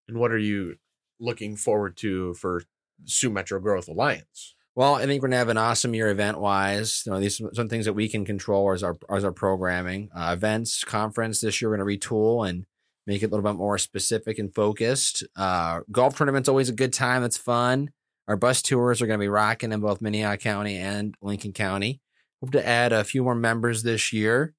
And 0.07 0.17
what 0.17 0.31
are 0.31 0.37
you 0.37 0.75
looking 1.19 1.55
forward 1.55 1.97
to 1.97 2.33
for 2.35 2.63
Sioux 3.05 3.29
Metro 3.29 3.59
Growth 3.59 3.87
Alliance? 3.87 4.55
Well, 4.75 4.95
I 4.95 5.05
think 5.05 5.21
we're 5.21 5.27
gonna 5.29 5.37
have 5.37 5.49
an 5.49 5.57
awesome 5.57 5.93
year 5.93 6.09
event 6.09 6.39
wise. 6.39 7.03
You 7.05 7.11
know, 7.11 7.19
these 7.19 7.39
some 7.53 7.69
things 7.69 7.85
that 7.85 7.93
we 7.93 8.09
can 8.09 8.25
control 8.25 8.71
as 8.71 8.81
our 8.81 8.97
as 9.09 9.23
our 9.23 9.31
programming. 9.31 10.09
Uh, 10.15 10.31
events, 10.35 10.83
conference 10.83 11.41
this 11.41 11.61
year, 11.61 11.69
we're 11.69 11.77
gonna 11.77 11.87
retool 11.87 12.47
and 12.49 12.65
make 13.05 13.21
it 13.21 13.27
a 13.27 13.29
little 13.29 13.43
bit 13.43 13.57
more 13.57 13.77
specific 13.77 14.39
and 14.39 14.53
focused. 14.55 15.23
Uh, 15.35 15.81
golf 15.91 16.15
tournament's 16.17 16.49
always 16.49 16.69
a 16.69 16.73
good 16.73 16.93
time. 16.93 17.23
It's 17.23 17.37
fun. 17.37 17.91
Our 18.27 18.35
bus 18.37 18.61
tours 18.63 19.01
are 19.01 19.07
gonna 19.07 19.19
be 19.19 19.27
rocking 19.27 19.71
in 19.71 19.79
both 19.79 20.01
Minnehaha 20.01 20.37
County 20.37 20.77
and 20.77 21.15
Lincoln 21.21 21.53
County. 21.53 22.01
Hope 22.41 22.51
to 22.51 22.67
add 22.67 22.91
a 22.93 23.03
few 23.03 23.23
more 23.23 23.35
members 23.35 23.83
this 23.83 24.11
year. 24.11 24.53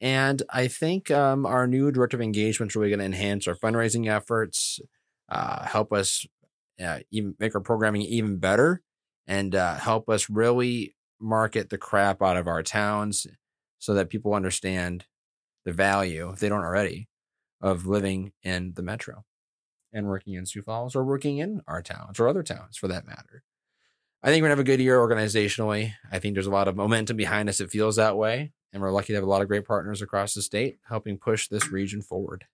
And 0.00 0.42
I 0.50 0.68
think 0.68 1.10
um, 1.10 1.44
our 1.44 1.66
new 1.66 1.90
director 1.90 2.16
of 2.16 2.20
engagement 2.22 2.72
is 2.72 2.76
really 2.76 2.90
going 2.90 3.00
to 3.00 3.04
enhance 3.04 3.48
our 3.48 3.54
fundraising 3.56 4.08
efforts, 4.08 4.80
uh, 5.28 5.66
help 5.66 5.92
us 5.92 6.24
uh, 6.82 7.00
even 7.10 7.34
make 7.40 7.54
our 7.54 7.60
programming 7.60 8.02
even 8.02 8.36
better, 8.38 8.80
and 9.28 9.54
uh, 9.54 9.76
help 9.76 10.08
us 10.08 10.30
really 10.30 10.96
market 11.20 11.70
the 11.70 11.78
crap 11.78 12.22
out 12.22 12.36
of 12.36 12.48
our 12.48 12.62
towns 12.62 13.26
so 13.78 13.94
that 13.94 14.08
people 14.08 14.34
understand 14.34 15.04
the 15.64 15.72
value, 15.72 16.30
if 16.30 16.40
they 16.40 16.48
don't 16.48 16.64
already, 16.64 17.08
of 17.60 17.86
living 17.86 18.32
in 18.42 18.72
the 18.74 18.82
metro 18.82 19.24
and 19.92 20.06
working 20.06 20.34
in 20.34 20.46
Sioux 20.46 20.62
Falls 20.62 20.96
or 20.96 21.04
working 21.04 21.38
in 21.38 21.60
our 21.66 21.82
towns 21.82 22.18
or 22.18 22.26
other 22.26 22.42
towns 22.42 22.76
for 22.76 22.88
that 22.88 23.06
matter. 23.06 23.44
I 24.22 24.28
think 24.28 24.42
we're 24.42 24.48
gonna 24.48 24.56
have 24.56 24.60
a 24.60 24.64
good 24.64 24.80
year 24.80 24.98
organizationally. 24.98 25.92
I 26.10 26.18
think 26.18 26.34
there's 26.34 26.46
a 26.46 26.50
lot 26.50 26.68
of 26.68 26.76
momentum 26.76 27.16
behind 27.16 27.48
us. 27.48 27.60
It 27.60 27.70
feels 27.70 27.96
that 27.96 28.16
way. 28.16 28.52
And 28.72 28.82
we're 28.82 28.90
lucky 28.90 29.08
to 29.08 29.14
have 29.14 29.24
a 29.24 29.28
lot 29.28 29.42
of 29.42 29.48
great 29.48 29.64
partners 29.64 30.02
across 30.02 30.34
the 30.34 30.42
state 30.42 30.78
helping 30.88 31.18
push 31.18 31.48
this 31.48 31.70
region 31.70 32.02
forward. 32.02 32.46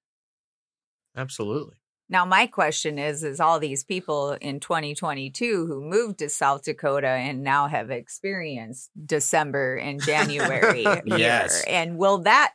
Absolutely. 1.16 1.76
Now, 2.08 2.24
my 2.24 2.46
question 2.46 2.98
is: 2.98 3.22
Is 3.24 3.40
all 3.40 3.58
these 3.58 3.82
people 3.84 4.32
in 4.32 4.60
2022 4.60 5.66
who 5.66 5.80
moved 5.82 6.18
to 6.18 6.28
South 6.28 6.64
Dakota 6.64 7.08
and 7.08 7.42
now 7.42 7.66
have 7.68 7.90
experienced 7.90 8.90
December 9.06 9.76
and 9.76 10.02
January 10.06 10.84
Yes. 11.06 11.64
here, 11.64 11.74
and 11.74 11.96
will 11.96 12.18
that 12.18 12.54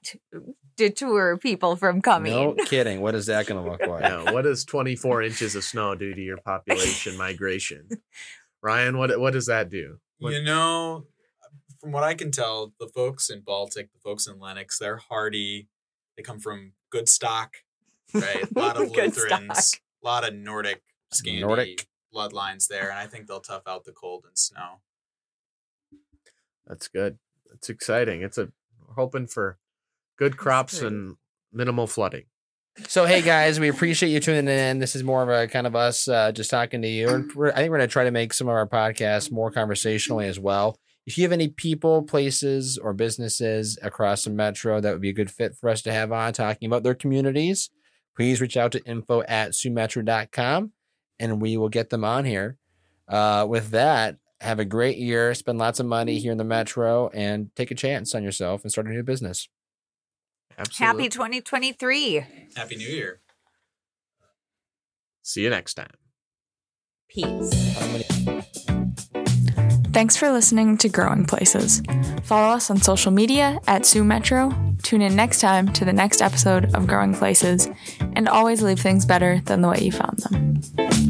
deter 0.78 1.38
people 1.38 1.76
from 1.76 2.02
coming? 2.02 2.32
No 2.32 2.54
kidding. 2.66 3.02
What 3.02 3.16
is 3.16 3.26
that 3.26 3.48
going 3.48 3.64
to 3.64 3.70
look 3.70 3.82
like? 3.88 4.02
Now, 4.04 4.32
what 4.34 4.44
does 4.44 4.64
24 4.66 5.24
inches 5.24 5.56
of 5.56 5.64
snow 5.64 5.96
do 5.96 6.14
to 6.14 6.22
your 6.22 6.38
population 6.38 7.18
migration? 7.18 7.88
Ryan, 8.62 8.98
what 8.98 9.20
what 9.20 9.34
does 9.34 9.48
that 9.48 9.70
do? 9.70 9.98
What- 10.20 10.34
You 10.34 10.44
know, 10.44 11.06
from 11.82 11.92
what 11.92 12.04
I 12.04 12.14
can 12.14 12.30
tell, 12.30 12.74
the 12.80 12.88
folks 12.88 13.30
in 13.30 13.42
Baltic, 13.42 13.92
the 13.94 14.00
folks 14.00 14.28
in 14.28 14.38
Lennox, 14.40 14.78
they're 14.78 14.98
hardy. 14.98 15.70
They 16.18 16.24
come 16.24 16.40
from 16.40 16.74
good 16.92 17.08
stock, 17.08 17.54
right? 18.14 18.44
A 18.44 18.60
lot 18.60 18.82
of 18.82 18.92
Lutherans, 18.92 19.80
a 20.04 20.06
lot 20.06 20.28
of 20.28 20.34
Nordic, 20.34 20.82
Scandi 21.14 21.42
Nordic. 21.42 21.88
bloodlines 22.14 22.68
there, 22.68 22.90
and 22.90 23.00
I 23.00 23.08
think 23.08 23.28
they'll 23.28 23.40
tough 23.40 23.64
out 23.68 23.86
the 23.86 23.92
cold 23.92 24.26
and 24.28 24.38
snow. 24.38 24.82
That's 26.68 26.88
good. 26.88 27.18
That's 27.50 27.70
exciting. 27.70 28.22
It's 28.22 28.38
a 28.38 28.50
we're 28.88 28.96
hoping 28.96 29.28
for 29.28 29.58
good 30.18 30.38
crops 30.38 30.82
and 30.82 31.16
minimal 31.52 31.88
flooding. 31.88 32.26
So, 32.88 33.06
hey 33.06 33.22
guys, 33.22 33.60
we 33.60 33.68
appreciate 33.68 34.10
you 34.10 34.20
tuning 34.20 34.48
in. 34.48 34.80
This 34.80 34.96
is 34.96 35.04
more 35.04 35.22
of 35.22 35.30
a 35.30 35.48
kind 35.48 35.68
of 35.68 35.76
us 35.76 36.08
uh, 36.08 36.32
just 36.32 36.50
talking 36.50 36.82
to 36.82 36.88
you. 36.88 37.10
And 37.10 37.32
we're, 37.34 37.50
I 37.52 37.56
think 37.56 37.72
we're 37.72 37.78
going 37.78 37.90
to 37.90 37.92
try 37.92 38.06
to 38.06 38.12
make 38.12 38.34
some 38.34 38.48
of 38.48 38.54
our 38.54 38.68
podcasts 38.68 39.32
more 39.32 39.52
conversationally 39.52 40.28
as 40.28 40.40
well. 40.40 40.78
If 41.06 41.18
you 41.18 41.24
have 41.24 41.32
any 41.32 41.50
people, 41.50 42.04
places, 42.04 42.78
or 42.78 42.94
businesses 42.94 43.78
across 43.82 44.24
the 44.24 44.30
metro 44.30 44.80
that 44.80 44.94
would 44.94 45.02
be 45.02 45.10
a 45.10 45.14
good 45.14 45.32
fit 45.32 45.56
for 45.60 45.70
us 45.70 45.82
to 45.82 45.92
have 45.92 46.12
on 46.12 46.34
talking 46.34 46.68
about 46.68 46.84
their 46.84 46.96
communities, 46.96 47.70
please 48.20 48.42
reach 48.42 48.58
out 48.58 48.74
to 48.74 48.84
info 48.84 49.24
at 49.30 49.52
siouxmetro.com 49.52 50.74
and 51.20 51.42
we 51.42 51.56
will 51.56 51.70
get 51.70 51.90
them 51.90 52.04
on 52.04 52.26
here. 52.26 52.58
Uh, 53.08 53.46
with 53.48 53.70
that, 53.70 54.18
have 54.42 54.60
a 54.60 54.66
great 54.66 54.98
year, 54.98 55.34
spend 55.34 55.58
lots 55.58 55.80
of 55.80 55.86
money 55.86 56.20
here 56.20 56.34
in 56.34 56.38
the 56.38 56.44
metro, 56.44 57.10
and 57.14 57.50
take 57.56 57.72
a 57.72 57.76
chance 57.76 58.14
on 58.14 58.22
yourself 58.22 58.64
and 58.64 58.72
start 58.74 58.88
a 58.88 58.90
new 58.90 59.04
business. 59.04 59.48
Absolutely. 60.58 61.04
Happy 61.04 61.10
2023. 61.10 62.26
Happy 62.58 62.76
New 62.76 62.90
Year. 62.90 63.22
See 65.22 65.44
you 65.44 65.50
next 65.50 65.76
time. 65.76 65.88
Peace. 67.08 68.46
Thanks 70.00 70.16
for 70.16 70.32
listening 70.32 70.78
to 70.78 70.88
Growing 70.88 71.26
Places. 71.26 71.82
Follow 72.24 72.56
us 72.56 72.70
on 72.70 72.78
social 72.78 73.12
media 73.12 73.60
at 73.68 73.86
Sioux 73.86 74.06
Metro. 74.06 74.50
Tune 74.82 75.02
in 75.02 75.14
next 75.14 75.42
time 75.42 75.68
to 75.74 75.84
the 75.84 75.92
next 75.92 76.22
episode 76.22 76.74
of 76.74 76.88
Growing 76.88 77.14
Places, 77.14 77.70
and 78.16 78.30
always 78.30 78.62
leave 78.62 78.80
things 78.80 79.06
better 79.06 79.42
than 79.42 79.60
the 79.60 79.68
way 79.68 79.80
you 79.82 79.92
found 79.92 80.20
them. 80.20 81.09